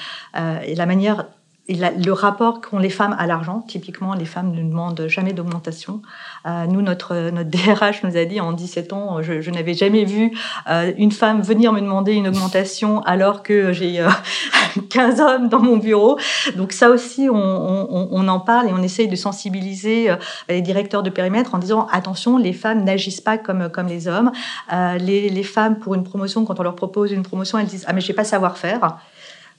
et 0.65 0.75
la 0.75 0.85
manière 0.85 1.27
le 1.69 2.11
rapport 2.11 2.59
qu'ont 2.59 2.77
les 2.77 2.89
femmes 2.89 3.15
à 3.17 3.25
l'argent, 3.25 3.63
typiquement, 3.65 4.15
les 4.15 4.25
femmes 4.25 4.51
ne 4.51 4.61
demandent 4.61 5.07
jamais 5.07 5.31
d'augmentation. 5.31 6.01
Euh, 6.45 6.65
nous, 6.65 6.81
notre, 6.81 7.31
DRH 7.43 8.03
nous 8.03 8.17
a 8.17 8.25
dit 8.25 8.41
en 8.41 8.51
17 8.51 8.91
ans, 8.91 9.21
je, 9.21 9.49
n'avais 9.49 9.73
jamais 9.73 10.03
vu 10.03 10.31
euh, 10.69 10.91
une 10.97 11.11
femme 11.11 11.41
venir 11.41 11.71
me 11.71 11.79
demander 11.79 12.13
une 12.13 12.27
augmentation 12.27 13.01
alors 13.03 13.43
que 13.43 13.71
j'ai 13.71 14.01
euh, 14.01 14.09
15 14.89 15.21
hommes 15.21 15.47
dans 15.47 15.59
mon 15.59 15.77
bureau. 15.77 16.17
Donc 16.57 16.73
ça 16.73 16.89
aussi, 16.89 17.29
on, 17.31 18.27
en 18.27 18.39
parle 18.39 18.67
et 18.67 18.73
on 18.73 18.81
essaye 18.81 19.07
de 19.07 19.15
sensibiliser 19.15 20.09
euh, 20.09 20.15
les 20.49 20.61
directeurs 20.61 21.03
de 21.03 21.09
périmètre 21.09 21.55
en 21.55 21.59
disant, 21.59 21.87
attention, 21.91 22.37
les 22.37 22.53
femmes 22.53 22.83
n'agissent 22.83 23.21
pas 23.21 23.37
comme, 23.37 23.69
les 23.87 24.07
hommes. 24.09 24.31
Les, 24.71 25.43
femmes, 25.43 25.77
pour 25.77 25.95
une 25.95 26.03
promotion, 26.03 26.43
quand 26.45 26.59
on 26.59 26.63
leur 26.63 26.75
propose 26.75 27.11
une 27.11 27.23
promotion, 27.23 27.57
elles 27.57 27.67
disent, 27.67 27.85
ah 27.87 27.93
mais 27.93 28.01
je 28.01 28.07
vais 28.07 28.13
pas 28.13 28.23
savoir 28.23 28.57
faire. 28.57 28.97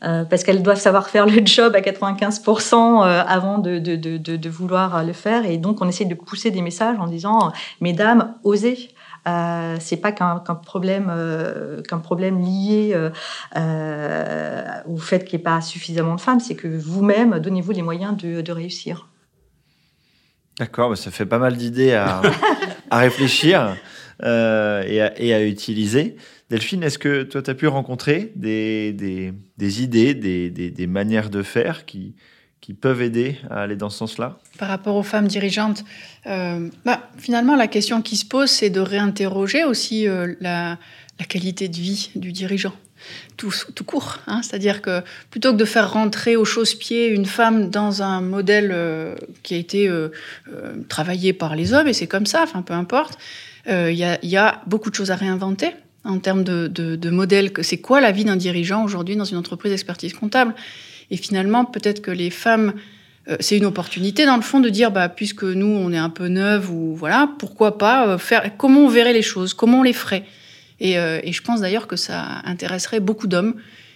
Euh, 0.04 0.24
parce 0.24 0.44
qu'elles 0.44 0.62
doivent 0.62 0.80
savoir 0.80 1.08
faire 1.08 1.26
le 1.26 1.40
job 1.44 1.74
à 1.74 1.80
95% 1.80 2.74
euh, 2.74 3.22
avant 3.26 3.58
de, 3.58 3.78
de, 3.78 3.96
de, 3.96 4.18
de, 4.18 4.48
vouloir 4.50 5.02
le 5.02 5.12
faire. 5.12 5.46
Et 5.46 5.56
donc, 5.56 5.80
on 5.80 5.88
essaie 5.88 6.04
de 6.04 6.14
pousser 6.14 6.50
des 6.50 6.60
messages 6.60 6.98
en 6.98 7.06
disant, 7.06 7.52
mesdames, 7.80 8.34
osez. 8.44 8.90
Euh, 9.26 9.76
c'est 9.80 9.96
pas 9.96 10.12
qu'un 10.12 10.36
problème 10.38 11.10
euh, 11.10 11.80
qu'un 11.80 11.98
problème 11.98 12.40
lié 12.40 12.94
au 14.86 14.98
fait 14.98 15.24
qu'il 15.24 15.38
n'y 15.38 15.40
ait 15.40 15.44
pas 15.44 15.62
suffisamment 15.62 16.16
de 16.16 16.20
femmes, 16.20 16.40
c'est 16.40 16.54
que 16.54 16.68
vous-même 16.68 17.38
donnez-vous 17.38 17.72
les 17.72 17.80
moyens 17.80 18.14
de, 18.14 18.42
de 18.42 18.52
réussir. 18.52 19.08
D'accord, 20.58 20.90
bah, 20.90 20.96
ça 20.96 21.10
fait 21.10 21.24
pas 21.24 21.38
mal 21.38 21.56
d'idées 21.56 21.94
à, 21.94 22.20
à, 22.90 22.98
réfléchir 22.98 23.74
et 24.22 24.26
à, 24.26 25.20
et, 25.20 25.34
à, 25.34 25.44
utiliser. 25.44 26.16
Delphine, 26.50 26.82
est-ce 26.82 26.98
que 26.98 27.22
toi, 27.22 27.42
tu 27.42 27.50
as 27.50 27.54
pu 27.54 27.66
rencontrer 27.66 28.32
des, 28.36 28.92
idées, 29.58 30.14
des, 30.14 30.86
manières 30.86 31.30
de 31.30 31.42
faire 31.42 31.86
qui, 31.86 32.14
peuvent 32.80 33.02
aider 33.02 33.38
à 33.50 33.62
aller 33.62 33.76
dans 33.76 33.90
ce 33.90 33.98
sens-là? 33.98 34.38
Par 34.58 34.68
rapport 34.68 34.96
aux 34.96 35.02
femmes 35.02 35.26
dirigeantes, 35.26 35.84
euh, 36.26 36.68
bah, 36.84 37.08
finalement, 37.18 37.56
la 37.56 37.66
question 37.66 38.02
qui 38.02 38.16
se 38.16 38.24
pose, 38.24 38.50
c'est 38.50 38.70
de 38.70 38.80
réinterroger 38.80 39.64
aussi 39.64 40.06
euh, 40.06 40.34
la, 40.40 40.78
qualité 41.28 41.68
de 41.68 41.76
vie 41.76 42.10
du 42.14 42.30
dirigeant. 42.30 42.74
Tout, 43.36 43.50
court. 43.84 44.20
Hein. 44.26 44.40
C'est-à-dire 44.42 44.80
que 44.80 45.02
plutôt 45.30 45.52
que 45.52 45.58
de 45.58 45.64
faire 45.66 45.92
rentrer 45.92 46.36
au 46.36 46.44
chausse-pied 46.44 47.08
une 47.08 47.26
femme 47.26 47.68
dans 47.68 48.02
un 48.02 48.22
modèle 48.22 48.70
euh, 48.72 49.14
qui 49.42 49.54
a 49.54 49.58
été 49.58 49.90
travaillé 50.88 51.32
par 51.32 51.56
les 51.56 51.72
hommes, 51.72 51.88
et 51.88 51.92
c'est 51.92 52.06
comme 52.06 52.26
ça, 52.26 52.44
peu 52.64 52.72
importe, 52.74 53.18
il 53.66 53.94
y, 53.94 54.26
y, 54.26 54.36
a 54.36 54.62
beaucoup 54.66 54.90
de 54.90 54.94
choses 54.94 55.10
à 55.10 55.16
réinventer 55.16 55.72
en 56.04 56.18
termes 56.18 56.44
de, 56.44 56.68
de, 56.68 56.96
de 56.96 57.10
modèle. 57.10 57.50
C'est 57.62 57.78
quoi 57.78 58.00
la 58.00 58.12
vie 58.12 58.24
d'un 58.24 58.36
dirigeant 58.36 58.84
aujourd'hui 58.84 59.16
dans 59.16 59.24
une 59.24 59.38
entreprise 59.38 59.72
d'expertise 59.72 60.12
comptable 60.12 60.54
Et 61.10 61.16
finalement, 61.16 61.64
peut-être 61.64 62.02
que 62.02 62.10
les 62.10 62.30
femmes, 62.30 62.74
euh, 63.28 63.36
c'est 63.40 63.56
une 63.56 63.64
opportunité 63.64 64.26
dans 64.26 64.36
le 64.36 64.42
fond 64.42 64.60
de 64.60 64.68
dire, 64.68 64.90
bah, 64.90 65.08
puisque 65.08 65.44
nous, 65.44 65.66
on 65.66 65.92
est 65.92 65.98
un 65.98 66.10
peu 66.10 66.28
neuves 66.28 66.70
ou 66.70 66.94
voilà, 66.94 67.30
pourquoi 67.38 67.78
pas 67.78 68.06
euh, 68.06 68.18
faire 68.18 68.56
comment 68.56 68.80
on 68.80 68.88
verrait 68.88 69.14
les 69.14 69.22
choses, 69.22 69.54
comment 69.54 69.80
on 69.80 69.82
les 69.82 69.94
ferait. 69.94 70.24
Et, 70.78 70.98
euh, 70.98 71.20
et 71.22 71.32
je 71.32 71.42
pense 71.42 71.60
d'ailleurs 71.62 71.86
que 71.86 71.96
ça 71.96 72.42
intéresserait 72.44 73.00
beaucoup 73.00 73.26
d'hommes 73.26 73.54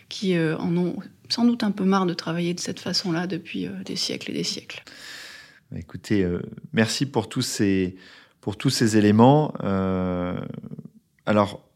qui 0.08 0.38
en 0.38 0.74
ont 0.78 0.96
sans 1.28 1.44
doute 1.44 1.62
un 1.62 1.70
peu 1.70 1.84
marre 1.84 2.06
de 2.06 2.14
travailler 2.14 2.54
de 2.54 2.60
cette 2.60 2.80
façon-là 2.80 3.26
depuis 3.26 3.68
des 3.84 3.94
siècles 3.94 4.30
et 4.30 4.34
des 4.34 4.42
siècles. 4.42 4.82
Écoutez, 5.76 6.26
merci 6.72 7.04
pour 7.04 7.28
tous 7.28 7.42
ces 7.42 7.96
pour 8.40 8.56
tous 8.56 8.70
ces 8.70 8.96
éléments 8.96 9.52
Alors, 11.26 11.68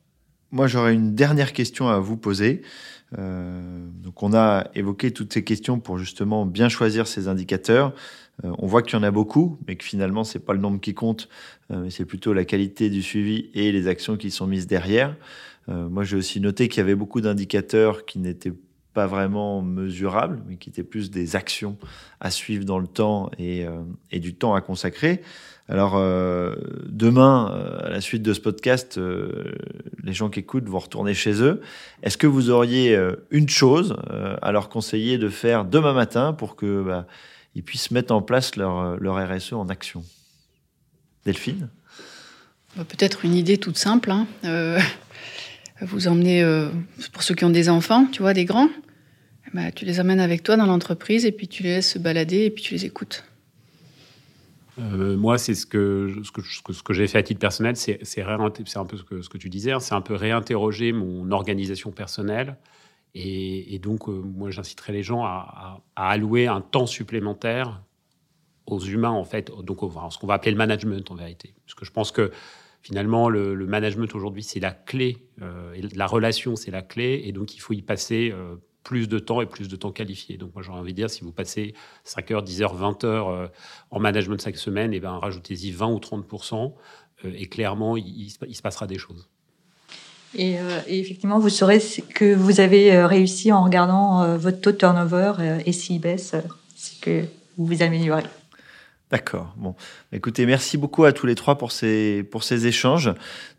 moi, 0.53 0.66
j'aurais 0.66 0.92
une 0.92 1.14
dernière 1.14 1.55
question 1.55 1.88
à 1.88 1.98
vous 1.98 2.18
poser. 2.18 2.61
Euh, 3.18 3.88
donc, 4.03 4.22
on 4.22 4.35
a 4.35 4.66
évoqué 4.75 5.11
toutes 5.11 5.33
ces 5.33 5.42
questions 5.42 5.81
pour 5.81 5.96
justement 5.96 6.44
bien 6.44 6.68
choisir 6.68 7.07
ces 7.07 7.27
indicateurs. 7.27 7.94
Euh, 8.44 8.53
on 8.59 8.66
voit 8.66 8.83
qu'il 8.83 8.98
y 8.98 9.01
en 9.01 9.03
a 9.03 9.11
beaucoup, 9.11 9.59
mais 9.66 9.77
que 9.77 9.85
finalement, 9.85 10.25
c'est 10.25 10.38
pas 10.38 10.53
le 10.53 10.59
nombre 10.59 10.79
qui 10.79 10.92
compte, 10.92 11.29
mais 11.70 11.88
c'est 11.88 12.05
plutôt 12.05 12.35
la 12.35 12.44
qualité 12.44 12.90
du 12.90 13.03
suivi 13.03 13.51
et 13.55 13.72
les 13.72 13.88
actions 13.88 14.18
qui 14.18 14.31
sont 14.31 14.46
mises 14.46 14.66
derrière. 14.66 15.16
moi, 15.68 16.05
j'ai 16.05 16.16
aussi 16.16 16.38
noté 16.38 16.68
qu'il 16.68 16.79
y 16.79 16.85
avait 16.85 16.94
beaucoup 16.94 17.22
d'indicateurs 17.22 18.05
qui 18.05 18.18
n'étaient 18.18 18.53
pas 18.92 19.07
vraiment 19.07 19.62
mesurables, 19.62 20.42
mais 20.46 20.57
qui 20.57 20.68
étaient 20.68 20.83
plus 20.83 21.11
des 21.11 21.35
actions 21.35 21.79
à 22.20 22.31
suivre 22.31 22.66
dans 22.66 22.79
le 22.79 22.87
temps 22.87 23.31
et 23.38 23.66
du 24.20 24.35
temps 24.35 24.55
à 24.55 24.61
consacrer. 24.61 25.22
Alors, 25.68 25.94
euh, 25.96 26.55
demain, 26.87 27.53
euh, 27.53 27.87
à 27.87 27.88
la 27.88 28.01
suite 28.01 28.22
de 28.22 28.33
ce 28.33 28.40
podcast, 28.40 28.98
euh, 28.98 29.55
les 30.03 30.12
gens 30.12 30.29
qui 30.29 30.40
écoutent 30.40 30.68
vont 30.68 30.81
retourner 30.81 31.14
chez 31.14 31.40
eux. 31.42 31.61
Est-ce 32.03 32.18
que 32.18 32.27
vous 32.27 32.51
auriez 32.51 32.98
une 33.31 33.48
chose 33.48 33.96
à 34.42 34.53
leur 34.53 34.68
conseiller 34.68 35.18
de 35.18 35.29
faire 35.29 35.64
demain 35.64 35.92
matin 35.92 36.33
pour 36.33 36.57
que 36.57 36.83
bah, 36.83 37.07
ils 37.55 37.62
puissent 37.62 37.90
mettre 37.90 38.12
en 38.12 38.22
place 38.22 38.57
leur, 38.57 38.98
RSE 39.01 39.53
en 39.53 39.68
action? 39.68 40.05
Delphine? 41.25 41.68
Bah, 42.77 42.85
Peut-être 42.85 43.25
une 43.25 43.35
idée 43.35 43.59
toute 43.59 43.79
simple. 43.79 44.11
Hein. 44.11 44.27
vous 45.81 46.09
emmenez, 46.09 46.44
pour 47.12 47.22
ceux 47.22 47.37
qui 47.37 47.44
ont 47.44 47.51
des 47.51 47.68
enfants, 47.68 48.07
tu 48.11 48.22
vois, 48.22 48.35
des 48.35 48.44
grands, 48.44 48.68
bah, 49.55 49.70
tu 49.70 49.85
les 49.85 50.01
amènes 50.01 50.20
avec 50.20 50.42
toi 50.42 50.57
dans 50.57 50.66
l'entreprise 50.66 51.25
et 51.25 51.33
puis 51.33 51.46
tu 51.46 51.62
les 51.62 51.77
laisses 51.77 51.92
se 51.92 51.98
balader 52.01 52.46
et 52.46 52.51
puis 52.51 52.64
tu 52.64 52.75
les 52.75 52.85
écoutes. 52.85 53.25
Euh, 54.83 55.16
moi, 55.16 55.38
c'est 55.38 55.55
ce 55.55 55.66
que, 55.66 56.12
ce 56.25 56.33
que, 56.33 56.42
ce 56.42 56.83
que 56.83 56.92
j'ai 56.92 57.07
fait 57.07 57.18
à 57.18 57.23
titre 57.23 57.40
personnel, 57.40 57.77
c'est 57.77 58.01
un 58.23 58.85
peu 58.85 58.97
ce 58.97 59.05
que, 59.05 59.23
ce 59.23 59.29
que 59.29 59.38
tu 59.38 59.49
disais, 59.49 59.73
hein, 59.73 59.81
c'est 59.81 59.95
un 59.95 60.01
peu 60.01 60.14
réinterroger 60.14 60.92
mon 60.92 61.31
organisation 61.31 61.90
personnelle. 61.92 62.57
Et, 63.14 63.79
donc, 63.79 64.09
euh, 64.09 64.12
moi, 64.12 64.51
j'inciterais 64.51 64.92
les 64.92 65.03
gens 65.03 65.25
à, 65.25 65.83
allouer 65.97 66.47
un 66.47 66.62
temps 66.62 66.87
supplémentaire 66.87 67.83
aux 68.66 68.81
humains, 68.81 69.11
en 69.11 69.25
fait, 69.25 69.51
donc 69.62 69.81
ce 70.11 70.18
qu'on 70.18 70.27
va 70.27 70.35
appeler 70.35 70.53
le 70.53 70.57
management, 70.57 71.11
en 71.11 71.14
vérité. 71.14 71.55
Parce 71.66 71.75
que 71.75 71.85
je 71.85 71.90
pense 71.90 72.11
que 72.11 72.31
finalement, 72.81 73.29
le, 73.29 73.55
management 73.66 74.14
aujourd'hui, 74.14 74.42
c'est 74.42 74.61
la 74.61 74.73
clé, 74.73 75.18
euh, 75.42 75.77
la 75.95 76.07
relation, 76.07 76.57
c'est 76.57 76.71
la 76.71 76.83
clé, 76.83 77.23
et 77.25 77.33
donc 77.33 77.55
il 77.55 77.59
faut 77.59 77.75
y 77.75 77.83
passer 77.83 78.33
plus 78.83 79.09
de 79.09 79.18
temps 79.18 79.40
et 79.40 79.47
plus 79.47 79.68
de 79.68 79.77
temps 79.77 79.92
qualifié. 79.92 80.37
Donc 80.37 80.55
moi 80.55 80.62
j'aurais 80.62 80.79
envie 80.79 80.92
de 80.92 80.97
dire, 80.97 81.11
si 81.11 81.23
vous 81.23 81.33
passez 81.33 81.75
5 82.05 82.31
heures, 82.31 82.42
10 82.42 82.62
heures, 82.62 82.75
20 82.75 83.05
heures 83.05 83.29
euh, 83.29 83.47
en 83.90 84.01
management 84.01 84.40
chaque 84.42 84.57
semaine, 84.57 84.92
et 84.92 84.97
eh 84.97 85.01
ben, 85.01 85.18
rajoutez-y 85.18 85.71
20 85.71 85.87
ou 85.88 85.99
30% 85.99 86.73
euh, 87.25 87.33
et 87.35 87.47
clairement, 87.47 87.97
il, 87.97 88.31
se 88.31 88.62
passera 88.62 88.87
des 88.87 88.99
choses. 88.99 89.29
Euh, 90.38 90.81
et, 90.87 90.99
effectivement, 90.99 91.38
vous 91.38 91.51
saurez 91.51 91.81
que 92.14 92.35
vous 92.35 92.61
avez 92.61 93.05
réussi 93.05 93.53
en 93.53 93.62
regardant 93.62 94.37
votre 94.37 94.61
taux 94.61 94.73
de 94.73 94.77
turnover 94.77 95.61
et 95.66 95.73
s'il 95.73 96.01
baisse, 96.01 96.35
c'est 96.75 97.01
que 97.01 97.25
vous 97.57 97.66
vous 97.66 97.83
améliorez. 97.83 98.25
D'accord. 99.11 99.53
Bon, 99.59 99.75
écoutez, 100.11 100.47
merci 100.47 100.79
beaucoup 100.79 101.05
à 101.05 101.12
tous 101.12 101.27
les 101.27 101.35
trois 101.35 101.59
pour 101.59 101.71
ces 101.71 102.23
pour 102.31 102.45
ces 102.45 102.66
échanges. 102.66 103.11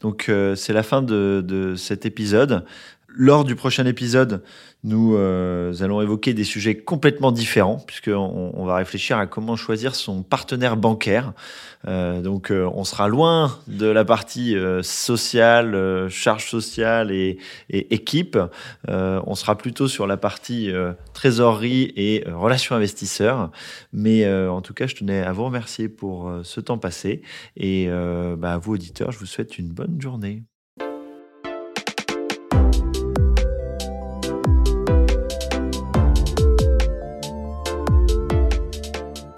Donc 0.01 0.31
c'est 0.55 0.73
la 0.73 0.81
fin 0.81 1.03
de, 1.03 1.45
de 1.45 1.75
cet 1.75 2.07
épisode. 2.07 2.65
Lors 3.15 3.43
du 3.43 3.55
prochain 3.55 3.85
épisode, 3.85 4.41
nous 4.83 5.15
euh, 5.15 5.71
allons 5.81 6.01
évoquer 6.01 6.33
des 6.33 6.43
sujets 6.43 6.75
complètement 6.75 7.31
différents, 7.31 7.77
puisqu'on 7.85 8.51
on 8.55 8.65
va 8.65 8.75
réfléchir 8.77 9.19
à 9.19 9.27
comment 9.27 9.55
choisir 9.55 9.93
son 9.93 10.23
partenaire 10.23 10.77
bancaire. 10.77 11.33
Euh, 11.87 12.21
donc 12.21 12.49
euh, 12.49 12.67
on 12.73 12.83
sera 12.83 13.07
loin 13.07 13.59
de 13.67 13.85
la 13.85 14.03
partie 14.03 14.55
sociale, 14.81 16.09
charge 16.09 16.49
sociale 16.49 17.11
et, 17.11 17.37
et 17.69 17.93
équipe. 17.93 18.37
on 18.87 19.35
sera 19.35 19.57
plutôt 19.59 19.87
sur 19.87 20.07
la 20.07 20.17
partie 20.17 20.71
trésorerie 21.13 21.93
et 21.95 22.23
relations 22.27 22.75
investisseurs. 22.75 23.51
Mais 23.91 24.27
en 24.27 24.61
tout 24.61 24.73
cas, 24.73 24.87
je 24.87 24.95
tenais 24.95 25.21
à 25.21 25.31
vous 25.33 25.45
remercier 25.45 25.87
pour 25.87 26.31
ce 26.43 26.59
temps 26.59 26.79
passé. 26.79 27.21
Et 27.57 27.89
bah, 28.37 28.53
à 28.53 28.57
vous, 28.57 28.73
auditeurs, 28.73 29.11
je 29.11 29.19
vous 29.19 29.27
souhaite 29.27 29.59
une 29.59 29.69
bonne 29.69 30.01
journée. 30.01 30.43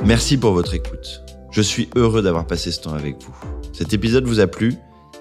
Merci 0.05 0.37
pour 0.37 0.53
votre 0.53 0.75
écoute. 0.75 1.23
Je 1.49 1.63
suis 1.63 1.89
heureux 1.95 2.21
d'avoir 2.21 2.45
passé 2.45 2.71
ce 2.71 2.79
temps 2.79 2.93
avec 2.93 3.15
vous. 3.23 3.33
Cet 3.73 3.91
épisode 3.91 4.25
vous 4.25 4.39
a 4.39 4.45
plu? 4.45 4.75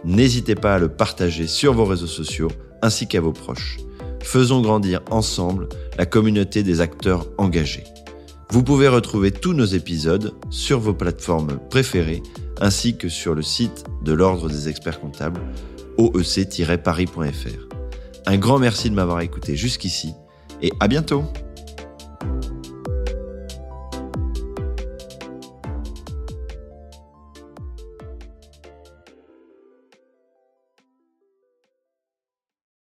N'hésitez 0.05 0.55
pas 0.55 0.75
à 0.75 0.79
le 0.79 0.90
partager 0.90 1.47
sur 1.47 1.73
vos 1.73 1.87
réseaux 1.87 2.07
sociaux 2.07 2.51
ainsi 2.83 3.09
qu'à 3.09 3.23
vos 3.23 3.33
proches. 3.33 3.79
Faisons 4.23 4.61
grandir 4.61 5.01
ensemble 5.11 5.70
la 5.97 6.05
communauté 6.05 6.62
des 6.62 6.83
acteurs 6.83 7.27
engagés. 7.38 7.85
Vous 8.51 8.62
pouvez 8.62 8.87
retrouver 8.87 9.31
tous 9.31 9.55
nos 9.55 9.64
épisodes 9.64 10.35
sur 10.51 10.81
vos 10.81 10.92
plateformes 10.92 11.59
préférées 11.70 12.23
ainsi 12.61 12.99
que 12.99 13.09
sur 13.09 13.35
le 13.35 13.42
site 13.42 13.85
de 14.05 14.12
l'Ordre 14.12 14.51
des 14.51 14.68
experts 14.68 15.01
comptables 15.01 15.40
oec-paris.fr. 15.97 17.68
Un 18.27 18.37
grand 18.37 18.59
merci 18.59 18.90
de 18.90 18.94
m'avoir 18.94 19.23
écouté 19.23 19.57
jusqu'ici 19.57 20.12
et 20.61 20.73
à 20.79 20.88
bientôt 20.88 21.25